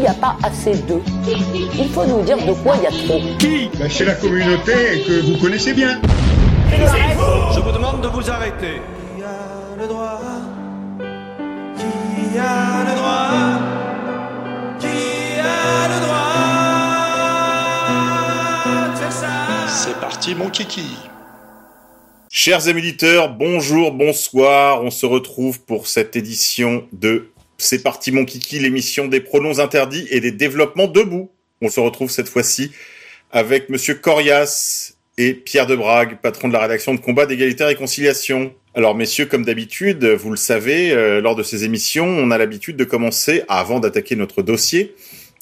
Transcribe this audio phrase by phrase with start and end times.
[0.00, 1.02] S'il n'y a pas assez d'eux,
[1.78, 3.20] il faut nous dire de quoi il y a trop.
[3.38, 3.68] Qui?
[3.78, 6.00] Ben, C'est la communauté que vous connaissez bien.
[6.70, 8.80] Je vous demande de vous arrêter.
[9.14, 10.18] Qui a le droit?
[11.76, 13.30] Qui a le droit?
[14.78, 14.86] Qui
[15.38, 16.54] a le droit
[18.94, 19.28] de faire ça?
[19.68, 20.96] C'est parti mon kiki
[22.30, 24.82] Chers amis auditeurs, bonjour, bonsoir.
[24.82, 30.06] On se retrouve pour cette édition de C'est parti mon kiki, l'émission des pronoms interdits
[30.10, 31.30] et des développements debout.
[31.60, 32.72] On se retrouve cette fois-ci
[33.32, 37.66] avec Monsieur Corias et Pierre de Brague, patron de la rédaction de Combat d'égalité et
[37.66, 38.54] réconciliation.
[38.74, 42.78] Alors messieurs, comme d'habitude, vous le savez, euh, lors de ces émissions, on a l'habitude
[42.78, 44.94] de commencer, avant d'attaquer notre dossier,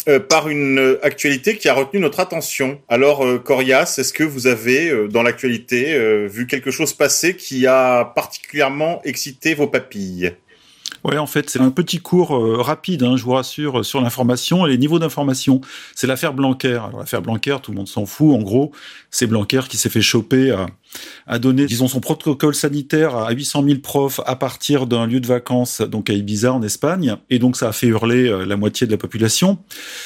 [0.09, 2.81] euh, par une euh, actualité qui a retenu notre attention.
[2.89, 9.01] Alors, Corias, est-ce que vous avez, dans l'actualité, vu quelque chose passer qui a particulièrement
[9.05, 10.35] excité vos papilles?
[11.09, 14.67] Ouais, en fait, c'est un petit cours euh, rapide, hein, je vous rassure, sur l'information
[14.67, 15.63] et les niveaux d'information.
[15.95, 16.73] C'est l'affaire Blanquer.
[16.73, 18.35] Alors, l'affaire Blanquer, tout le monde s'en fout.
[18.35, 18.73] En gros,
[19.11, 20.67] c'est Blanquer qui s'est fait choper à,
[21.27, 25.27] à donner, disons, son protocole sanitaire à 800 000 profs à partir d'un lieu de
[25.27, 27.17] vacances, donc à Ibiza, en Espagne.
[27.31, 29.59] Et donc, ça a fait hurler euh, la moitié de la population.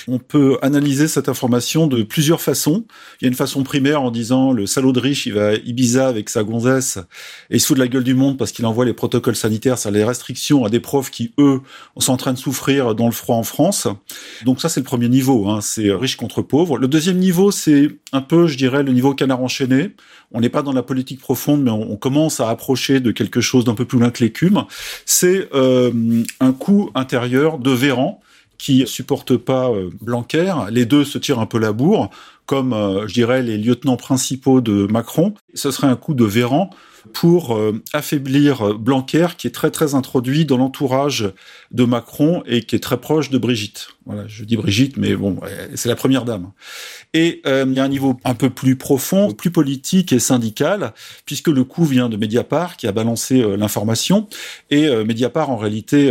[0.08, 2.84] On peut analyser cette information de plusieurs façons.
[3.20, 5.54] Il y a une façon primaire en disant le salaud de riche, il va à
[5.54, 6.98] Ibiza avec sa gonzesse
[7.50, 9.78] et il se fout de la gueule du monde parce qu'il envoie les protocoles sanitaires,
[9.78, 11.60] c'est les restrictions à des profs qui, eux,
[11.98, 13.88] sont en train de souffrir dans le froid en France.
[14.44, 16.78] Donc ça, c'est le premier niveau, hein, c'est riche contre pauvre.
[16.78, 19.94] Le deuxième niveau, c'est un peu, je dirais, le niveau canard enchaîné.
[20.34, 23.40] On n'est pas dans la politique profonde, mais on, on commence à approcher de quelque
[23.40, 24.64] chose d'un peu plus loin que l'écume.
[25.06, 25.92] C'est euh,
[26.40, 28.20] un coup intérieur de Véran
[28.58, 30.54] qui supporte pas euh, Blanquer.
[30.70, 32.10] Les deux se tirent un peu la bourre,
[32.46, 35.34] comme, euh, je dirais, les lieutenants principaux de Macron.
[35.54, 36.70] Ce serait un coup de Véran
[37.12, 41.32] pour euh, affaiblir euh, Blanquer, qui est très très introduit dans l'entourage
[41.70, 43.88] de Macron et qui est très proche de Brigitte.
[44.04, 46.50] Voilà, je dis Brigitte, mais bon, euh, c'est la première dame.
[47.14, 50.92] Et euh, il y a un niveau un peu plus profond, plus politique et syndical,
[51.24, 54.28] puisque le coup vient de Mediapart, qui a balancé euh, l'information.
[54.70, 56.10] Et Mediapart, en réalité,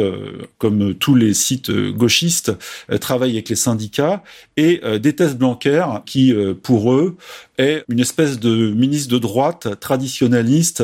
[0.57, 2.51] comme tous les sites gauchistes,
[2.99, 4.23] travaille avec les syndicats
[4.55, 7.17] et déteste Blanquer, qui, pour eux,
[7.57, 10.80] est une espèce de ministre de droite traditionnaliste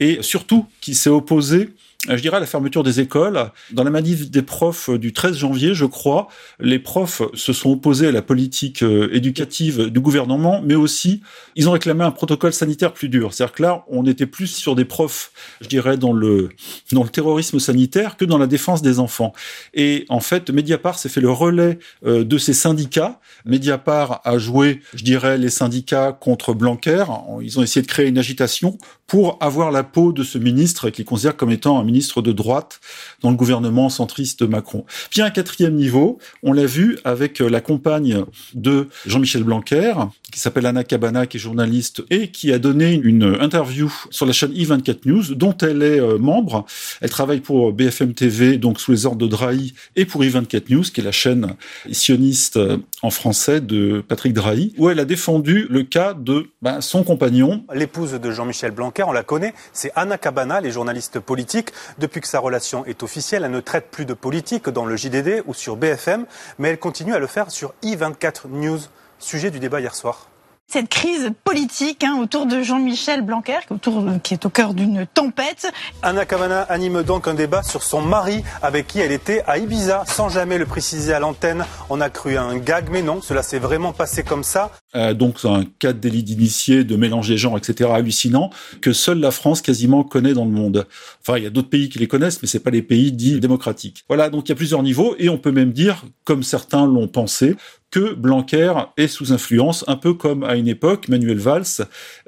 [0.00, 1.70] et surtout qui s'est opposé
[2.08, 3.50] je dirais à la fermeture des écoles.
[3.72, 6.28] Dans la manif des profs du 13 janvier, je crois,
[6.60, 11.22] les profs se sont opposés à la politique euh, éducative du gouvernement, mais aussi
[11.56, 13.32] ils ont réclamé un protocole sanitaire plus dur.
[13.32, 16.50] C'est-à-dire que là, on était plus sur des profs, je dirais, dans le
[16.92, 19.32] dans le terrorisme sanitaire que dans la défense des enfants.
[19.72, 23.20] Et en fait, Mediapart s'est fait le relais euh, de ces syndicats.
[23.46, 27.04] Mediapart a joué, je dirais, les syndicats contre Blanquer.
[27.40, 31.04] Ils ont essayé de créer une agitation pour avoir la peau de ce ministre qu'ils
[31.04, 32.80] considèrent comme étant un ministre de droite
[33.20, 34.84] dans le gouvernement centriste de Macron.
[35.10, 39.94] Puis un quatrième niveau, on l'a vu avec euh, la compagne de Jean-Michel Blanquer,
[40.34, 44.32] qui s'appelle Anna Cabana, qui est journaliste et qui a donné une interview sur la
[44.32, 46.66] chaîne i24 News, dont elle est euh, membre.
[47.00, 50.82] Elle travaille pour BFM TV, donc sous les ordres de Drahi, et pour i24 News,
[50.82, 51.54] qui est la chaîne
[51.92, 56.80] sioniste euh, en français de Patrick Drahi, où elle a défendu le cas de ben,
[56.80, 61.68] son compagnon, L'épouse de Jean-Michel Blanquer, on la connaît, c'est Anna Cabana, les journalistes politiques.
[62.00, 65.44] Depuis que sa relation est officielle, elle ne traite plus de politique dans le JDD
[65.46, 66.26] ou sur BFM,
[66.58, 68.80] mais elle continue à le faire sur i24 News,
[69.24, 70.26] sujet du débat hier soir.
[70.66, 75.70] Cette crise politique hein, autour de Jean-Michel Blanquer, autour, qui est au cœur d'une tempête.
[76.02, 80.04] Anna Cabana anime donc un débat sur son mari avec qui elle était à Ibiza,
[80.06, 81.64] sans jamais le préciser à l'antenne.
[81.90, 84.70] On a cru à un gag, mais non, cela s'est vraiment passé comme ça.
[84.96, 87.90] Euh, donc un cas de délit d'initié, de mélange des genres, etc.
[87.92, 88.50] hallucinant
[88.80, 90.86] que seule la France quasiment connaît dans le monde.
[91.20, 93.40] Enfin, il y a d'autres pays qui les connaissent, mais c'est pas les pays dits
[93.40, 94.04] démocratiques.
[94.08, 97.08] Voilà, donc il y a plusieurs niveaux et on peut même dire, comme certains l'ont
[97.08, 97.56] pensé,
[97.90, 101.64] que Blanquer est sous influence, un peu comme à une époque Manuel Valls,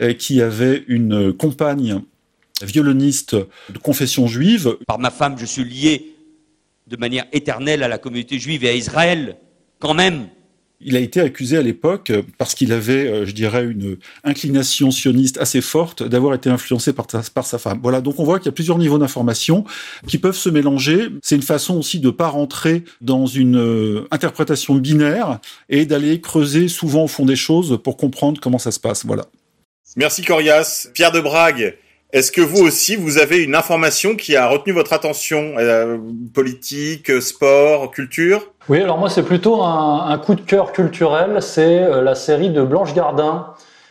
[0.01, 2.01] euh, qui avait une compagne
[2.63, 4.77] violoniste de confession juive.
[4.87, 6.15] Par ma femme, je suis lié
[6.87, 9.37] de manière éternelle à la communauté juive et à Israël,
[9.79, 10.29] quand même.
[10.81, 14.91] Il a été accusé à l'époque, euh, parce qu'il avait, euh, je dirais, une inclination
[14.91, 17.81] sioniste assez forte, d'avoir été influencé par, sa femme.
[17.83, 19.65] Voilà, donc on voit qu'il y a plusieurs niveaux d'information
[20.07, 21.09] qui peuvent se mélanger.
[21.23, 25.39] C'est une façon aussi de pas rentrer dans une euh, interprétation binaire
[25.69, 29.07] et d'aller creuser souvent au fond des choses pour comprendre comment ça se passe.
[29.07, 29.25] Voilà.
[29.97, 30.89] Merci Corias.
[30.93, 31.77] Pierre de Brague,
[32.17, 35.99] est-ce que vous aussi, vous avez une information qui a retenu votre attention euh,
[36.33, 38.53] Politique, sport, culture?
[38.71, 41.43] Oui, alors moi c'est plutôt un, coup de cœur culturel.
[41.43, 43.49] C'est euh, la série de Blanche Gardin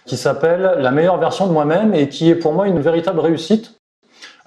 [0.07, 3.80] qui s'appelle La meilleure version de moi-même et qui est pour moi une véritable réussite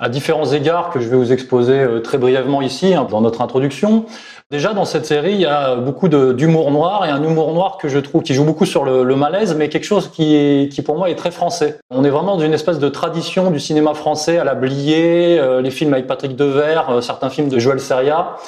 [0.00, 3.42] à différents égards que je vais vous exposer euh, très brièvement ici hein, dans notre
[3.42, 4.06] introduction.
[4.50, 7.86] Déjà dans cette série, il y a beaucoup d'humour noir et un humour noir que
[7.86, 11.10] je trouve qui joue beaucoup sur le, malaise, mais quelque chose qui, qui pour moi
[11.10, 11.78] est très français.
[11.90, 15.60] On est vraiment dans une espèce de tradition du cinéma français à la Blier, euh,
[15.60, 18.38] les films avec Patrick Devers, euh, certains films de Joël Seria.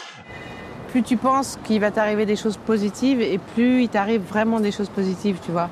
[0.89, 4.73] Plus tu penses qu'il va t'arriver des choses positives et plus il t'arrive vraiment des
[4.73, 5.69] choses positives, tu vois.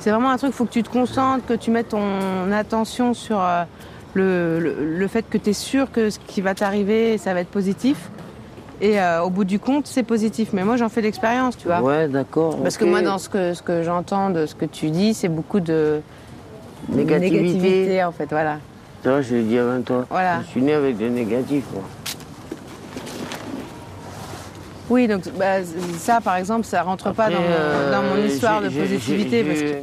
[0.00, 3.14] C'est vraiment un truc, il faut que tu te concentres, que tu mettes ton attention
[3.14, 3.62] sur euh,
[4.12, 7.40] le, le, le, fait que tu es sûr que ce qui va t'arriver, ça va
[7.40, 8.10] être positif.
[8.82, 10.48] Et euh, au bout du compte, c'est positif.
[10.52, 11.80] Mais moi, j'en fais l'expérience, tu vois.
[11.80, 12.58] Ouais, d'accord.
[12.60, 12.84] Parce okay.
[12.84, 15.60] que moi, dans ce que, ce que j'entends de ce que tu dis, c'est beaucoup
[15.60, 16.00] de
[16.88, 17.42] négativité.
[17.42, 18.58] négativité, en fait, voilà.
[19.02, 20.04] Tu vois, je le dis avant toi.
[20.10, 20.40] Voilà.
[20.42, 21.84] Je suis né avec des négatifs, moi.
[24.90, 25.62] Oui, donc bah,
[25.96, 29.44] ça, par exemple, ça rentre Après, pas dans, euh, dans, mon histoire de positivité.
[29.44, 29.74] Parce que...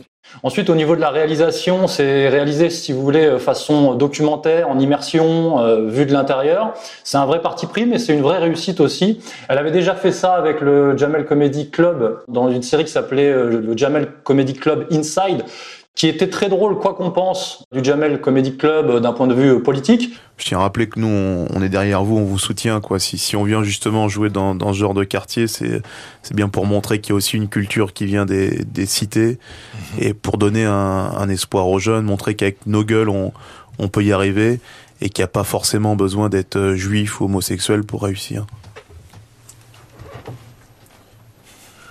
[0.44, 5.60] Ensuite, au niveau de la réalisation, c'est réalisé, si vous voulez, façon documentaire, en immersion,
[5.60, 6.74] euh, vue de l'intérieur.
[7.04, 9.20] C'est un vrai parti pris, mais c'est une vraie réussite aussi.
[9.50, 13.30] Elle avait déjà fait ça avec le Jamel Comedy Club dans une série qui s'appelait
[13.30, 15.44] euh, le Jamel Comedy Club Inside,
[16.00, 19.62] qui était très drôle, quoi qu'on pense, du Jamel Comedy Club d'un point de vue
[19.62, 20.13] politique.
[20.38, 22.80] Je tiens à rappeler que nous, on, est derrière vous, on vous soutient.
[22.80, 23.00] Quoi.
[23.00, 25.81] Si, si on vient justement jouer dans, dans ce genre de quartier, c'est,
[26.24, 29.40] c'est bien pour montrer qu'il y a aussi une culture qui vient des, des cités
[29.74, 29.78] mmh.
[30.00, 33.34] et pour donner un, un, espoir aux jeunes, montrer qu'avec nos gueules, on,
[33.78, 34.62] on peut y arriver
[35.02, 38.45] et qu'il n'y a pas forcément besoin d'être juif ou homosexuel pour réussir.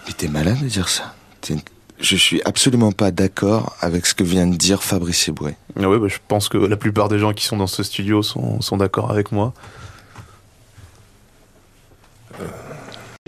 [0.06, 1.14] Mais t'es malade de dire ça
[2.00, 5.56] je suis absolument pas d'accord avec ce que vient de dire Fabrice Eboué.
[5.76, 8.22] Ah oui, bah, je pense que la plupart des gens qui sont dans ce studio
[8.22, 9.52] sont, sont d'accord avec moi.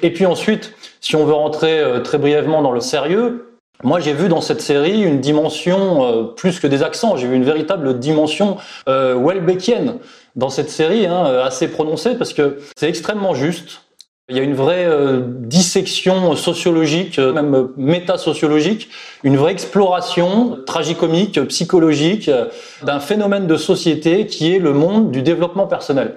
[0.02, 4.12] Et puis ensuite, si on veut rentrer euh, très brièvement dans le sérieux, moi j'ai
[4.12, 7.98] vu dans cette série une dimension euh, plus que des accents, j'ai vu une véritable
[7.98, 8.56] dimension
[8.88, 9.96] euh, Welbeckienne
[10.36, 13.82] dans cette série, hein, assez prononcée, parce que c'est extrêmement juste,
[14.30, 18.88] il y a une vraie euh, dissection sociologique, euh, même métasociologique,
[19.24, 22.46] une vraie exploration tragicomique, psychologique euh,
[22.84, 26.14] d'un phénomène de société qui est le monde du développement personnel.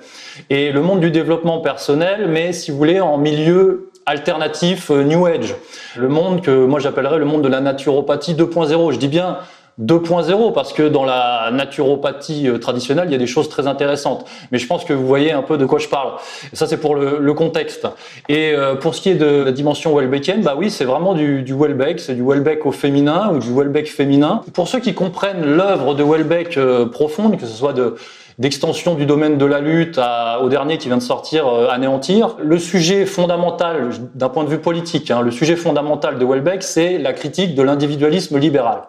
[0.51, 5.55] Et le monde du développement personnel, mais si vous voulez, en milieu alternatif New Age.
[5.95, 8.91] Le monde que moi j'appellerais le monde de la naturopathie 2.0.
[8.91, 9.37] Je dis bien
[9.81, 14.25] 2.0 parce que dans la naturopathie euh, traditionnelle, il y a des choses très intéressantes.
[14.51, 16.13] Mais je pense que vous voyez un peu de quoi je parle.
[16.53, 17.87] Ça, c'est pour le, le, contexte.
[18.29, 21.41] Et euh, pour ce qui est de la dimension Welbeckienne, bah oui, c'est vraiment du,
[21.41, 24.41] du Welbeck, c'est du Welbeck au féminin ou du Welbeck féminin.
[24.53, 27.95] Pour ceux qui comprennent l'œuvre de Welbeck euh, profonde, que ce soit de
[28.39, 32.35] d'extension du domaine de la lutte à, au dernier qui vient de sortir, euh, Anéantir.
[32.41, 36.97] Le sujet fondamental, d'un point de vue politique, hein, le sujet fondamental de Welbeck, c'est
[36.97, 38.83] la critique de l'individualisme libéral.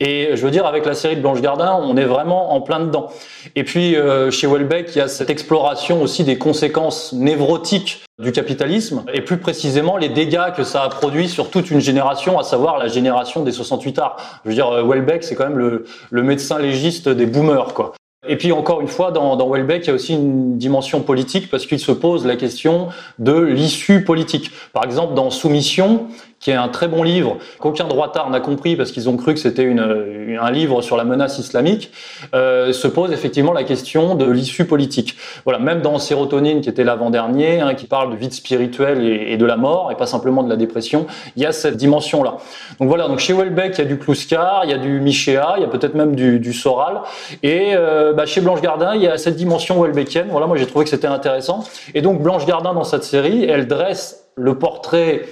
[0.00, 2.80] Et je veux dire, avec la série de Blanche Gardin, on est vraiment en plein
[2.80, 3.10] dedans.
[3.56, 8.32] Et puis, euh, chez Welbeck, il y a cette exploration aussi des conséquences névrotiques du
[8.32, 12.42] capitalisme, et plus précisément les dégâts que ça a produit sur toute une génération, à
[12.42, 14.16] savoir la génération des 68 arts.
[14.44, 17.92] Je veux dire, euh, Welbeck, c'est quand même le, le médecin légiste des boomers, quoi.
[18.28, 21.50] Et puis encore une fois, dans, dans Welbeck, il y a aussi une dimension politique
[21.50, 24.50] parce qu'il se pose la question de l'issue politique.
[24.74, 26.08] Par exemple, dans Soumission,
[26.40, 29.40] qui est un très bon livre qu'aucun droitard n'a compris parce qu'ils ont cru que
[29.40, 31.92] c'était une, un livre sur la menace islamique,
[32.34, 35.16] euh, se pose effectivement la question de l'issue politique.
[35.44, 39.44] Voilà, même dans Sérotonine, qui était l'avant-dernier, hein, qui parle de vide spirituel et, de
[39.44, 41.06] la mort, et pas simplement de la dépression,
[41.36, 42.38] il y a cette dimension-là.
[42.78, 45.54] Donc voilà, donc chez Welbeck, il y a du Kluskar, il y a du Michéa,
[45.56, 47.00] il y a peut-être même du, du, Soral,
[47.42, 50.28] et euh, bah, chez Blanche Gardin, il y a cette dimension Welbeckienne.
[50.30, 51.64] Voilà, moi j'ai trouvé que c'était intéressant.
[51.94, 55.22] Et donc Blanche Gardin, dans cette série, elle dresse le portrait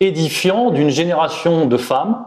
[0.00, 2.26] édifiant d'une génération de femmes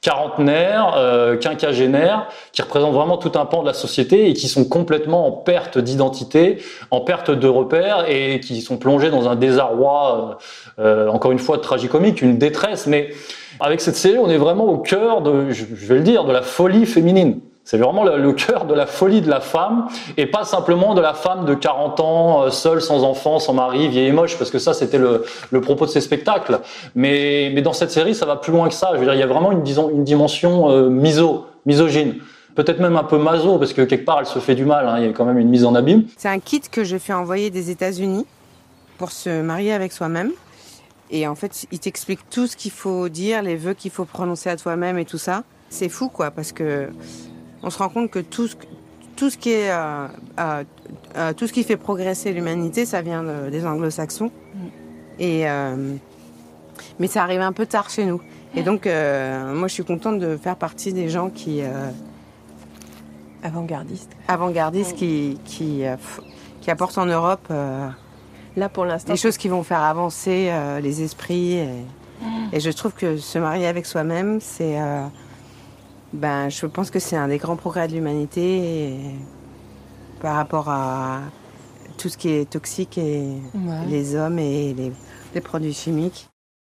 [0.00, 4.64] quarantenaires, euh, quinquagénaires, qui représentent vraiment tout un pan de la société et qui sont
[4.64, 6.58] complètement en perte d'identité,
[6.90, 10.38] en perte de repères et qui sont plongés dans un désarroi,
[10.78, 12.86] euh, euh, encore une fois, tragicomique, une détresse.
[12.86, 13.10] Mais
[13.60, 16.42] avec cette série, on est vraiment au cœur de, je vais le dire, de la
[16.42, 17.40] folie féminine.
[17.70, 19.86] C'est vraiment le, cœur de la folie de la femme
[20.16, 23.86] et pas simplement de la femme de 40 ans, euh, seule, sans enfant, sans mari,
[23.86, 25.22] vieille et moche, parce que ça c'était le,
[25.60, 26.58] propos de ces spectacles.
[26.96, 28.90] Mais, dans cette série, ça va plus loin que ça.
[28.94, 32.16] Je veux dire, il y a vraiment une, disons, une dimension euh, miso, misogyne.
[32.56, 34.96] Peut-être même un peu maso, parce que quelque part elle se fait du mal, hein.
[34.98, 36.06] il y a quand même une mise en abîme.
[36.16, 38.26] C'est un kit que je fais envoyer des États-Unis
[38.98, 40.32] pour se marier avec soi-même.
[41.12, 44.50] Et en fait, il t'explique tout ce qu'il faut dire, les vœux qu'il faut prononcer
[44.50, 45.44] à toi-même et tout ça.
[45.68, 46.88] C'est fou, quoi, parce que
[47.62, 48.56] on se rend compte que tout ce,
[49.16, 50.06] tout ce qui est, euh,
[50.38, 50.64] euh,
[51.16, 54.30] euh, tout ce qui fait progresser l'humanité, ça vient de- des Anglo-Saxons.
[55.18, 55.94] Et euh,
[56.98, 58.20] mais ça arrive un peu tard chez nous.
[58.54, 61.62] Et donc, moi, je suis contente de faire partie des gens qui
[63.42, 65.82] avant-gardistes, avant-gardistes qui qui
[66.60, 67.46] qui apportent en Europe
[68.56, 71.52] Là, pour l'instant, des choses qui vont faire avancer euh, les esprits.
[71.58, 71.68] Et,
[72.52, 75.04] et je trouve que se marier avec soi-même, c'est, euh,
[76.12, 78.96] ben, je pense que c'est un des grands progrès de l'humanité
[80.20, 81.20] par rapport à
[81.98, 83.22] tout ce qui est toxique et
[83.54, 83.86] Ouais.
[83.88, 84.92] les hommes et les,
[85.34, 86.28] les produits chimiques.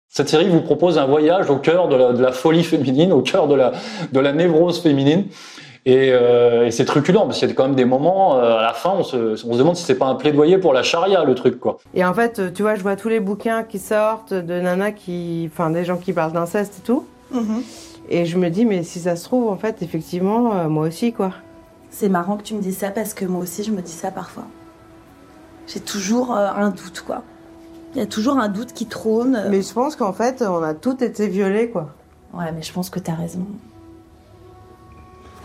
[0.08, 3.22] Cette série vous propose un voyage au cœur de la, de la folie féminine, au
[3.22, 3.74] cœur de la,
[4.12, 5.25] de la névrose féminine.
[5.88, 8.62] Et, euh, et c'est truculent, parce qu'il y a quand même des moments, euh, à
[8.63, 11.24] la fin, on se, on se demande si c'est pas un plaidoyer pour la charia,
[11.24, 11.77] le truc, quoi.
[11.94, 15.48] Et en fait, tu vois, je vois tous les bouquins qui sortent de nanas qui,
[15.51, 17.06] enfin, des gens qui parlent d'inceste et tout.
[18.10, 21.12] Et je me dis, mais si ça se trouve, en fait, effectivement, euh, moi aussi,
[21.14, 21.32] quoi.
[21.90, 24.12] C'est marrant que tu me dises ça parce que moi aussi je me dis ça
[24.12, 24.44] parfois.
[25.66, 27.24] J'ai toujours euh, un doute quoi.
[27.94, 29.46] Il y a toujours un doute qui trône.
[29.50, 31.94] Mais je pense qu'en fait, on a toutes été violées, quoi.
[32.34, 33.46] Ouais, mais je pense que t'as raison.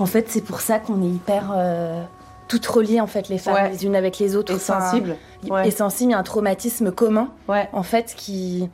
[0.00, 2.02] En fait, c'est pour ça qu'on est hyper euh,
[2.48, 3.70] toutes reliées en fait les femmes Ouais.
[3.70, 4.52] les unes avec les autres.
[4.54, 5.16] Et sensibles.
[5.48, 5.68] Ouais.
[5.68, 7.28] Et sensibles, il y a un traumatisme commun
[7.72, 8.68] en fait qui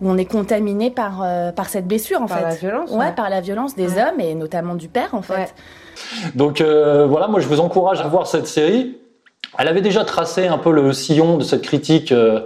[0.00, 2.44] où on est contaminé par euh, par cette blessure en Par fait.
[2.44, 3.12] la violence, Ouais, ouais.
[3.14, 4.02] par la violence des Ouais.
[4.02, 5.54] hommes et notamment du père en fait.
[6.34, 8.96] Donc euh, voilà, moi je vous encourage à voir cette série.
[9.58, 12.42] Elle avait déjà tracé un peu le sillon de cette critique euh,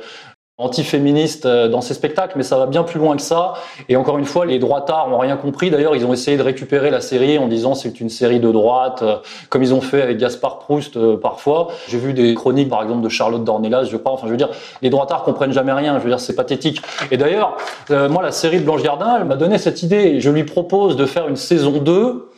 [0.63, 3.55] antiféministe euh, dans ses spectacles, mais ça va bien plus loin que ça.
[3.89, 5.71] Et encore une fois, les droitards n'ont rien compris.
[5.71, 9.03] D'ailleurs, ils ont essayé de récupérer la série en disant c'est une série de droite,
[9.03, 9.17] euh,
[9.49, 11.69] comme ils ont fait avec Gaspard Proust euh, parfois.
[11.89, 14.13] J'ai vu des chroniques, par exemple, de Charlotte Dornelas, je crois.
[14.13, 14.51] Enfin, je veux dire,
[14.81, 15.99] les droitards comprennent jamais rien.
[15.99, 16.81] Je veux dire, c'est pathétique.
[17.11, 17.57] Et d'ailleurs,
[17.91, 20.21] moi, la série de Blanche Gardin, elle m'a donné cette idée.
[20.21, 22.29] Je lui propose de faire une saison 2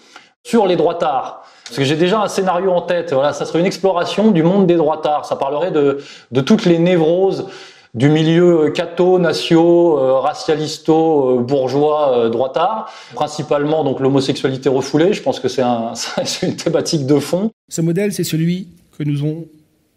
[0.43, 1.43] sur les droitards.
[1.65, 3.13] Parce que j'ai déjà un scénario en tête.
[3.13, 5.25] Voilà, ça serait une exploration du monde des droitards.
[5.25, 7.47] Ça parlerait de toutes les névroses
[7.95, 12.93] du milieu catho, natio, euh, racialisto, euh, bourgeois, euh, droitard.
[13.15, 15.13] Principalement donc l'homosexualité refoulée.
[15.13, 17.53] Je pense que c'est un, c'est une thématique de fond.
[17.69, 19.47] Ce modèle, c'est celui que nous ont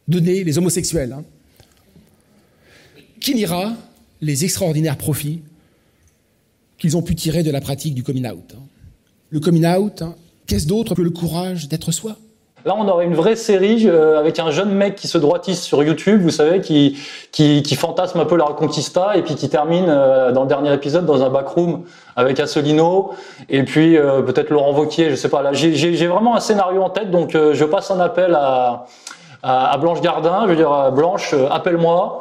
[0.08, 1.24] donné les homosexuels, hein,
[3.20, 3.74] qui niera
[4.22, 5.42] les extraordinaires profits
[6.77, 8.54] qu'ils ont pu tirer de la pratique du coming out.
[8.56, 8.62] hein.
[9.30, 12.16] Le coming out, hein, qu'est-ce d'autre que le courage d'être soi?
[12.68, 15.82] Là, on aurait une vraie série euh, avec un jeune mec qui se droitisse sur
[15.84, 16.98] YouTube, vous savez, qui,
[17.32, 21.06] qui, fantasme un peu la Reconquista et puis qui termine euh, dans le dernier épisode
[21.06, 21.84] dans un backroom
[22.18, 23.12] avec Asselineau
[23.48, 25.42] et puis euh, peut-être Laurent Vauquier, je sais pas.
[25.42, 28.84] Là, j'ai- vraiment un scénario en tête, donc je passe un appel à,
[29.44, 30.42] à, Blanche Gardin.
[30.44, 32.20] Je veux dire, Blanche, appelle-moi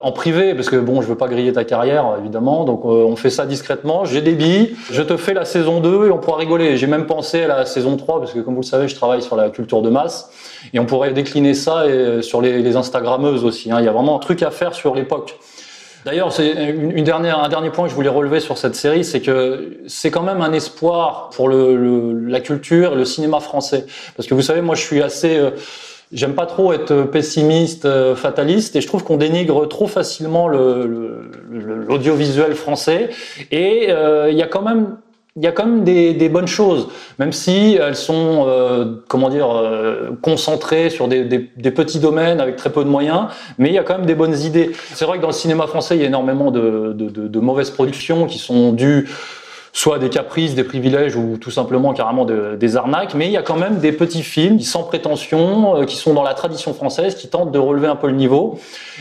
[0.00, 3.16] en privé, parce que bon, je veux pas griller ta carrière, évidemment, donc euh, on
[3.16, 4.04] fait ça discrètement.
[4.04, 6.76] J'ai des billes, je te fais la saison 2 et on pourra rigoler.
[6.76, 9.22] J'ai même pensé à la saison 3, parce que comme vous le savez, je travaille
[9.22, 10.30] sur la culture de masse,
[10.72, 13.72] et on pourrait décliner ça et, sur les, les Instagrammeuses aussi.
[13.72, 13.80] hein.
[13.80, 15.36] Il y a vraiment un truc à faire sur l'époque.
[16.04, 19.20] D'ailleurs, c'est une dernière, un dernier point que je voulais relever sur cette série, c'est
[19.20, 23.84] que c'est quand même un espoir pour le, le- la culture et le cinéma français.
[24.16, 25.50] Parce que vous savez, moi, je suis assez, euh,
[26.12, 30.86] j'aime pas trop être pessimiste, euh, fataliste, et je trouve qu'on dénigre trop facilement le-
[30.86, 33.10] le- le- l'audiovisuel français.
[33.50, 34.96] Et euh, il y a quand même
[35.36, 36.88] il y a quand même des, bonnes choses,
[37.20, 41.22] même si elles sont, euh, comment dire, euh, concentrées sur des,
[41.70, 44.36] petits domaines avec très peu de moyens, mais il y a quand même des bonnes
[44.36, 44.72] idées.
[44.94, 48.38] C'est vrai que dans le cinéma français, il y a énormément de mauvaises productions qui
[48.38, 49.08] sont dues
[49.72, 53.36] soit des caprices, des privilèges ou tout simplement carrément de- des arnaques, mais il y
[53.36, 57.14] a quand même des petits films sans prétention, euh, qui sont dans la tradition française,
[57.14, 58.58] qui tentent de relever un peu le niveau.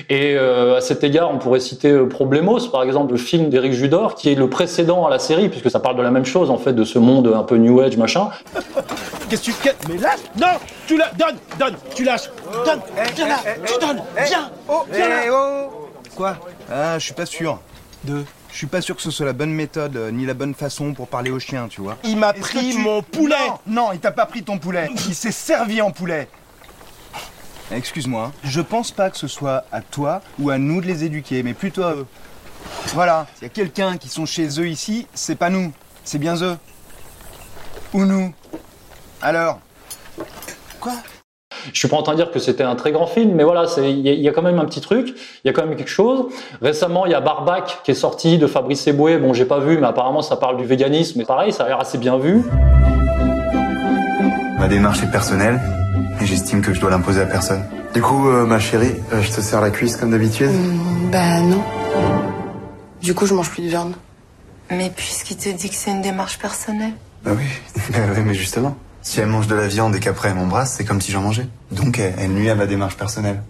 [0.09, 3.73] Et euh, à cet égard, on pourrait citer euh, Problemos, par exemple, le film d'Éric
[3.73, 6.49] Judor, qui est le précédent à la série, puisque ça parle de la même chose,
[6.51, 8.29] en fait, de ce monde un peu New Age, machin.
[9.29, 9.75] Qu'est-ce que tu fais?
[9.89, 10.19] Mais lâche!
[10.39, 10.47] Non!
[10.87, 11.75] Tu la donne Donne!
[11.95, 12.29] Tu lâches!
[12.65, 12.79] Donne!
[13.15, 14.01] Viens là Tu donnes!
[14.25, 14.49] Viens!
[14.91, 15.15] Viens là!
[15.25, 16.35] Eh oh Quoi?
[16.71, 17.59] Ah, je suis pas sûr.
[18.05, 20.53] De Je suis pas sûr que ce soit la bonne méthode, euh, ni la bonne
[20.55, 21.97] façon pour parler au chien, tu vois.
[22.03, 24.57] Il m'a Est-ce pris que tu- mon poulet Non, non, il t'a pas pris ton
[24.57, 24.89] poulet.
[25.07, 26.27] Il s'est servi en poulet.
[27.71, 31.43] Excuse-moi, je pense pas que ce soit à toi ou à nous de les éduquer,
[31.43, 32.07] mais plutôt à eux.
[32.93, 35.73] Voilà, s'il y a quelqu'un qui sont chez eux ici, c'est pas nous,
[36.05, 36.57] c'est bien eux.
[37.93, 38.33] Ou nous.
[39.21, 39.59] Alors
[40.79, 40.93] Quoi?
[41.73, 43.65] Je suis pas en train de dire que c'était un très grand film, mais voilà,
[43.77, 45.65] il y, a- il y a quand même un petit truc, il y a quand
[45.65, 46.25] même quelque chose.
[46.61, 49.17] Récemment, il y a Barbac qui est sorti de Fabrice Eboué.
[49.17, 51.19] Bon, j'ai pas vu, mais apparemment ça parle du véganisme.
[51.19, 52.41] Mais pareil, ça a l'air assez bien vu.
[54.59, 55.59] Ma démarche est personnelle
[56.21, 57.63] et j'estime que je dois l'imposer à personne.
[57.93, 60.51] Du coup, euh, ma chérie, euh, je te serre la cuisse comme d'habitude?
[61.11, 61.61] Bah non.
[63.01, 63.93] Du coup, je mange plus de viande.
[64.69, 66.91] Mais puisqu'il te dit que c'est une démarche personnelle.
[67.23, 67.45] Bah oui,
[67.91, 68.75] Bah mais justement.
[69.09, 71.47] Si elle mange de la viande et qu'après elle m'embrasse, c'est comme si j'en mangeais.
[71.71, 73.41] Donc elle, elle nuit à ma démarche personnelle.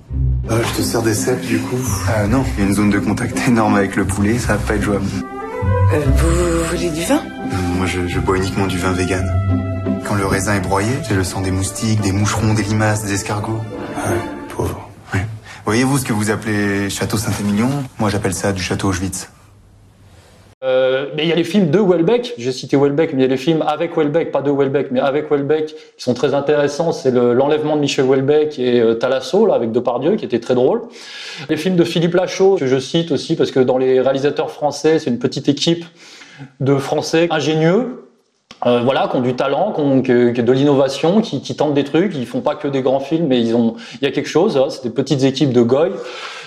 [0.51, 1.79] Euh, je te sers des cèpes du coup
[2.11, 4.59] Euh, non, il y a une zone de contact énorme avec le poulet, ça va
[4.59, 5.07] pas être jouable.
[5.93, 7.15] Euh, vous, vous voulez du vin?
[7.25, 9.25] Euh, moi, je, je bois uniquement du vin vegan.
[10.07, 13.13] Quand le raisin est broyé, j'ai le sang des moustiques, des moucherons, des limaces, des
[13.13, 13.59] escargots.
[14.05, 14.17] Ah ouais,
[14.55, 14.87] pauvre.
[15.11, 15.25] Ouais.
[15.65, 17.69] Voyez-vous ce que vous appelez château Saint-Émilion?
[17.97, 19.27] Moi, j'appelle ça du château Auschwitz.
[20.63, 23.27] Euh, mais il y a les films de Welbeck, j'ai cité Welbeck, mais il y
[23.27, 26.91] a les films avec Welbeck, pas de Welbeck, mais avec Welbeck, qui sont très intéressants.
[26.91, 30.55] C'est le- l'enlèvement de Michel Welbeck et euh, Thalasso, là, avec Depardieu, qui était très
[30.55, 30.81] drôle.
[31.49, 34.97] Les films de Philippe Lachaud, que je cite aussi, parce que dans les réalisateurs français,
[34.97, 35.85] c'est une petite équipe
[36.59, 38.05] de Français ingénieux,
[38.65, 42.15] euh, voilà, qui ont du talent, qui ont de l'innovation, qui, qui tentent des trucs.
[42.15, 44.57] Ils font pas que des grands films, mais ils ont, il y a quelque chose.
[44.57, 45.91] hein, c'est des petites équipes de goy.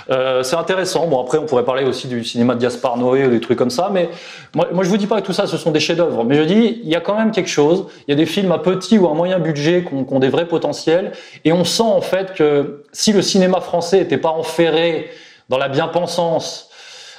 [0.09, 1.07] Euh, c'est intéressant.
[1.07, 3.71] Bon, après, on pourrait parler aussi du cinéma de Gaspard Noé ou des trucs comme
[3.71, 3.91] ça.
[3.93, 4.09] Mais
[4.55, 6.25] moi, je vous dis pas que tout ça, ce sont des chefs-d'œuvre.
[6.25, 7.87] Mais je dis, il y a quand même quelque chose.
[8.09, 10.19] Il y a des films à petit ou à moyen budget qui ont, qui ont
[10.19, 11.13] des vrais potentiels.
[11.45, 15.11] Et on sent en fait que si le cinéma français n'était pas enferré
[15.49, 16.70] dans la bien-pensance,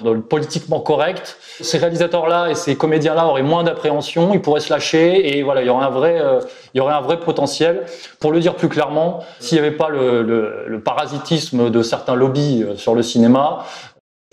[0.03, 5.37] le politiquement correct, ces réalisateurs-là et ces comédiens-là auraient moins d'appréhension, ils pourraient se lâcher
[5.37, 6.39] et voilà, il y aurait un vrai, euh,
[6.73, 7.85] il y aurait un vrai potentiel.
[8.19, 12.75] Pour le dire plus clairement, s'il n'y avait pas le, parasitisme de certains lobbies euh,
[12.75, 13.65] sur le cinéma,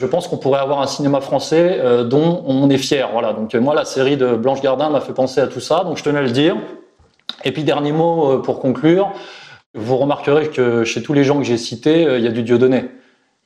[0.00, 3.08] je pense qu'on pourrait avoir un cinéma français euh, dont on est fier.
[3.12, 3.32] Voilà.
[3.32, 5.98] Donc euh, moi, la série de Blanche Gardin m'a fait penser à tout ça, donc
[5.98, 6.56] je tenais à le dire.
[7.44, 9.12] Et puis dernier mot euh, pour conclure,
[9.74, 12.42] vous remarquerez que chez tous les gens que j'ai cités, euh, il y a du
[12.42, 12.90] Dieudonné.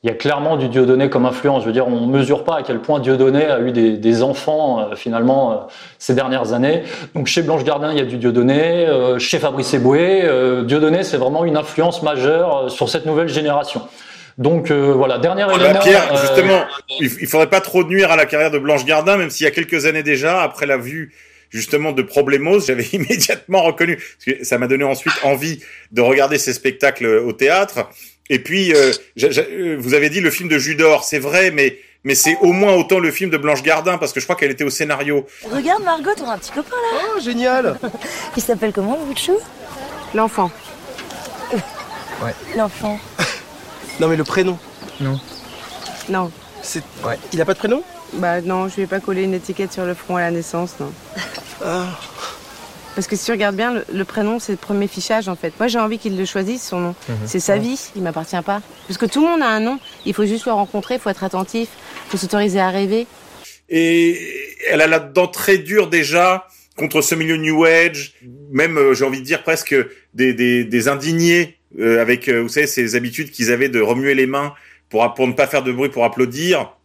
[0.04, 1.62] Il y a clairement du Dieudonné comme influence.
[1.62, 4.23] Je veux dire, on ne mesure pas à quel point Dieudonné a eu des, des
[4.25, 5.56] enfants euh, finalement euh,
[6.00, 6.82] ces dernières années.
[7.14, 8.88] Donc chez Blanche Gardin, il y a du Dieudonné.
[8.88, 13.28] Euh, chez Fabrice Eboué, euh, Dieudonné, c'est vraiment une influence majeure euh, sur cette nouvelle
[13.28, 13.82] génération.
[14.38, 15.80] Donc euh, voilà, dernier Ah bah, élément.
[15.80, 16.64] Pierre, euh, justement,
[16.99, 19.48] il, il faudrait pas trop nuire à la carrière de Blanche Gardin, même s'il y
[19.48, 21.12] a quelques années déjà, après la vue
[21.50, 25.61] justement de Problemos, j'avais immédiatement reconnu, parce que ça m'a donné ensuite envie
[25.92, 27.88] de regarder ces spectacles au théâtre.
[28.30, 31.50] Et puis, euh, j'a- j'a- euh, vous avez dit le film de Judor, c'est vrai,
[31.50, 34.35] mais mais c'est au moins autant le film de Blanche Gardin, parce que je crois
[34.35, 35.24] qu'elle était au scénario.
[35.50, 36.98] Regarde Margot, on a un petit copain là.
[37.16, 37.78] Oh, génial
[38.37, 39.38] Il s'appelle comment le bout de chou?
[40.14, 40.50] L'enfant.
[42.22, 42.35] Ouais.
[42.56, 42.98] L'enfant.
[44.00, 44.58] Non, mais le prénom.
[45.00, 45.20] Non.
[46.08, 46.30] Non.
[46.62, 46.82] C'est.
[47.04, 47.18] Ouais.
[47.32, 47.82] Il a pas de prénom?
[48.14, 50.92] Bah non, je vais pas coller une étiquette sur le front à la naissance, non.
[51.64, 51.87] Ah.
[52.94, 55.52] Parce que si tu regardes bien, le, le prénom, c'est le premier fichage en fait.
[55.59, 56.94] Moi, j'ai envie qu'il le choisisse, son nom.
[57.09, 57.16] Mhm.
[57.26, 58.61] C'est sa vie, il m'appartient pas.
[58.87, 61.11] Parce que tout le monde a un nom, il faut juste le rencontrer, il faut
[61.11, 61.68] être attentif,
[62.07, 63.07] il faut s'autoriser à rêver.
[63.68, 64.18] Et
[64.68, 68.14] elle a la dent très dure déjà contre ce milieu New Age,
[68.50, 69.74] même euh, j'ai envie de dire presque
[70.14, 74.14] des, des, des indignés euh, avec, euh, vous savez, ces habitudes qu'ils avaient de remuer
[74.14, 74.52] les mains
[74.88, 76.76] pour, pour ne pas faire de bruit pour applaudir.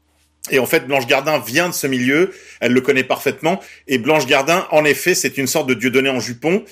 [0.50, 3.60] Et en fait, Blanche Gardin vient de ce milieu, elle le connaît parfaitement.
[3.88, 6.64] Et Blanche Gardin, en effet, c'est une sorte de dieu donné en jupon,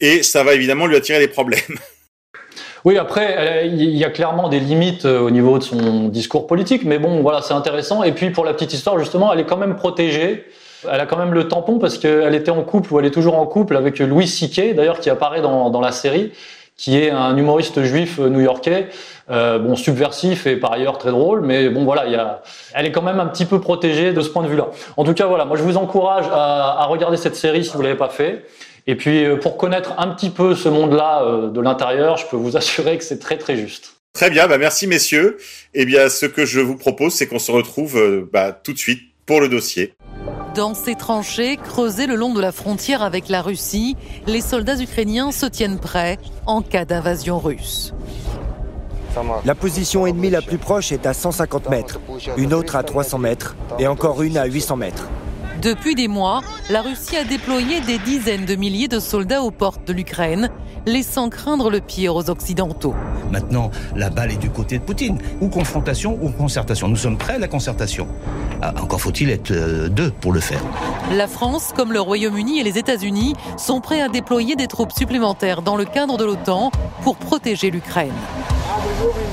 [0.00, 1.60] et ça va évidemment lui attirer des problèmes.
[2.84, 6.46] Oui, après, euh, il y a clairement des limites euh, au niveau de son discours
[6.46, 8.02] politique, mais bon, voilà, c'est intéressant.
[8.02, 10.44] Et puis, pour la petite histoire, justement, elle est quand même protégée.
[10.92, 13.38] Elle a quand même le tampon parce qu'elle était en couple ou elle est toujours
[13.38, 16.32] en couple avec Louis C.K., d'ailleurs, qui apparaît dans, dans la série,
[16.76, 18.88] qui est un humoriste juif euh, new-yorkais,
[19.30, 22.42] euh, bon, subversif et par ailleurs très drôle, mais bon, voilà, il y a,
[22.74, 24.68] elle est quand même un petit peu protégée de ce point de vue-là.
[24.96, 27.96] En tout cas, voilà, moi, je vous encourage à, regarder cette série si vous l'avez
[27.96, 28.44] pas fait.
[28.86, 32.56] Et puis, euh, pour connaître un petit peu ce monde-là de l'intérieur, je peux vous
[32.56, 33.94] assurer que c'est très très juste.
[34.12, 35.38] Très bien, bah merci messieurs.
[35.72, 39.00] Eh bien, ce que je vous propose, c'est qu'on se retrouve bah, tout de suite
[39.26, 39.94] pour le dossier.
[40.54, 43.96] Dans ces tranchées creusées le long de la frontière avec la Russie,
[44.28, 47.92] les soldats ukrainiens se tiennent prêts en cas d'invasion russe.
[49.44, 52.00] La position ennemie la plus proche est à 150 mètres,
[52.36, 55.08] une autre à 300 mètres et encore une à 800 mètres.
[55.64, 59.88] Depuis des mois, la Russie a déployé des dizaines de milliers de soldats aux portes
[59.88, 60.50] de l'Ukraine,
[60.84, 62.94] laissant craindre le pire aux Occidentaux.
[63.32, 65.16] Maintenant, la balle est du côté de Poutine.
[65.40, 66.86] Ou confrontation ou concertation.
[66.86, 68.06] Nous sommes prêts à la concertation.
[68.60, 70.60] Ah, encore faut-il être euh, deux pour le faire.
[71.12, 75.62] La France, comme le Royaume-Uni et les États-Unis, sont prêts à déployer des troupes supplémentaires
[75.62, 78.12] dans le cadre de l'OTAN pour protéger l'Ukraine.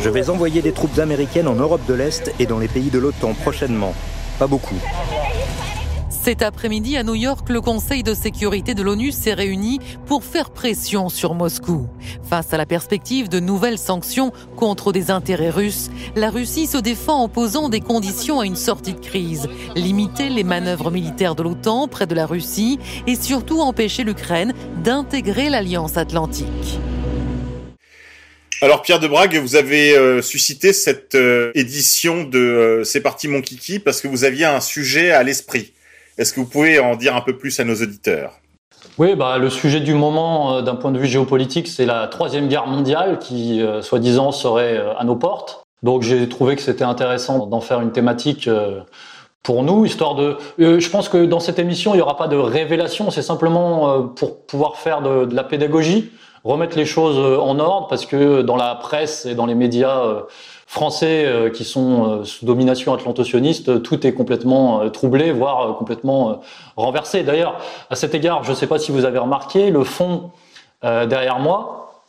[0.02, 3.00] Je vais envoyer des troupes américaines en Europe de l'Est et dans les pays de
[3.00, 3.94] l'OTAN prochainement.
[4.40, 4.80] Pas beaucoup.
[6.24, 10.52] Cet après-midi à New York, le Conseil de sécurité de l'ONU s'est réuni pour faire
[10.52, 11.88] pression sur Moscou.
[12.30, 17.24] Face à la perspective de nouvelles sanctions contre des intérêts russes, la Russie se défend
[17.24, 19.50] en posant des conditions à une sortie de crise.
[19.76, 24.54] Limiter les manœuvres militaires de l'OTAN près de la Russie et surtout empêcher l'Ukraine
[24.84, 26.80] d'intégrer l'Alliance atlantique.
[28.62, 33.28] Alors Pierre de Brague, vous avez euh, suscité cette euh, édition de euh, C'est parti
[33.28, 35.74] mon kiki parce que vous aviez un sujet à l'esprit.
[36.22, 38.34] Est-ce que vous pouvez en dire un peu plus à nos auditeurs?
[39.00, 42.48] Oui, bah, le sujet du moment euh, d'un point de vue géopolitique, c'est la troisième
[42.48, 45.64] guerre mondiale qui, euh, soi-disant, serait euh, à nos portes.
[45.82, 48.48] Donc j'ai trouvé que c'était intéressant d'en faire une thématique
[49.42, 50.38] pour nous, histoire de...
[50.60, 54.46] je pense que dans cette émission, il n'y aura pas de révélation, c'est simplement pour
[54.46, 56.12] pouvoir faire de, la pédagogie,
[56.44, 60.04] remettre les choses en ordre, parce que dans la presse et dans les médias
[60.72, 66.42] français euh, qui sont euh, sous domination atlantocioniste, euh, tout est complètement troublé, voire complètement
[66.78, 67.24] renversé.
[67.24, 70.32] D'ailleurs, à cet égard, je ne sais pas si vous avez remarqué, le fond
[70.82, 72.02] derrière moi,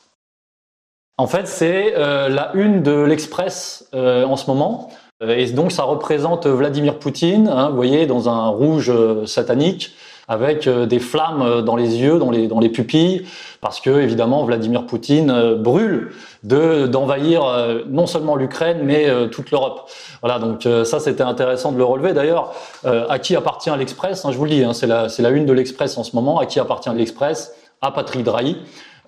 [1.19, 4.91] en fait, c'est la une de l'Express en ce moment.
[5.21, 8.91] Et donc, ça représente Vladimir Poutine, hein, vous voyez, dans un rouge
[9.27, 9.95] satanique,
[10.29, 13.27] avec euh, des flammes euh, dans les yeux, dans les, pupilles,
[13.61, 17.43] parce que, évidemment, Vladimir Poutine euh, brûle de d'envahir
[17.89, 19.89] non seulement l'Ukraine, mais toute l'Europe.
[20.23, 22.15] Voilà, donc ça, c'était intéressant de le relever.
[22.15, 22.53] D'ailleurs,
[22.85, 24.25] à qui appartient l'Express?
[24.25, 26.17] Hein, Je vous le dis, hein, c'est la, c'est la une de l'Express en ce
[26.17, 26.41] moment.
[26.41, 27.55] À qui appartient l'Express?
[27.81, 28.57] À Patrick Drahi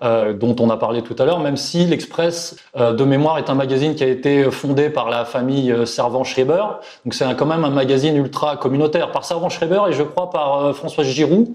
[0.03, 3.49] euh, dont on a parlé tout à l'heure, même si l'Express euh, de mémoire est
[3.49, 6.63] un magazine qui a été fondé par la famille euh, Servan-Schreiber.
[7.05, 10.73] Donc c'est quand même un magazine ultra communautaire par Servan-Schreiber et je crois par euh,
[10.73, 11.47] Françoise Giroud,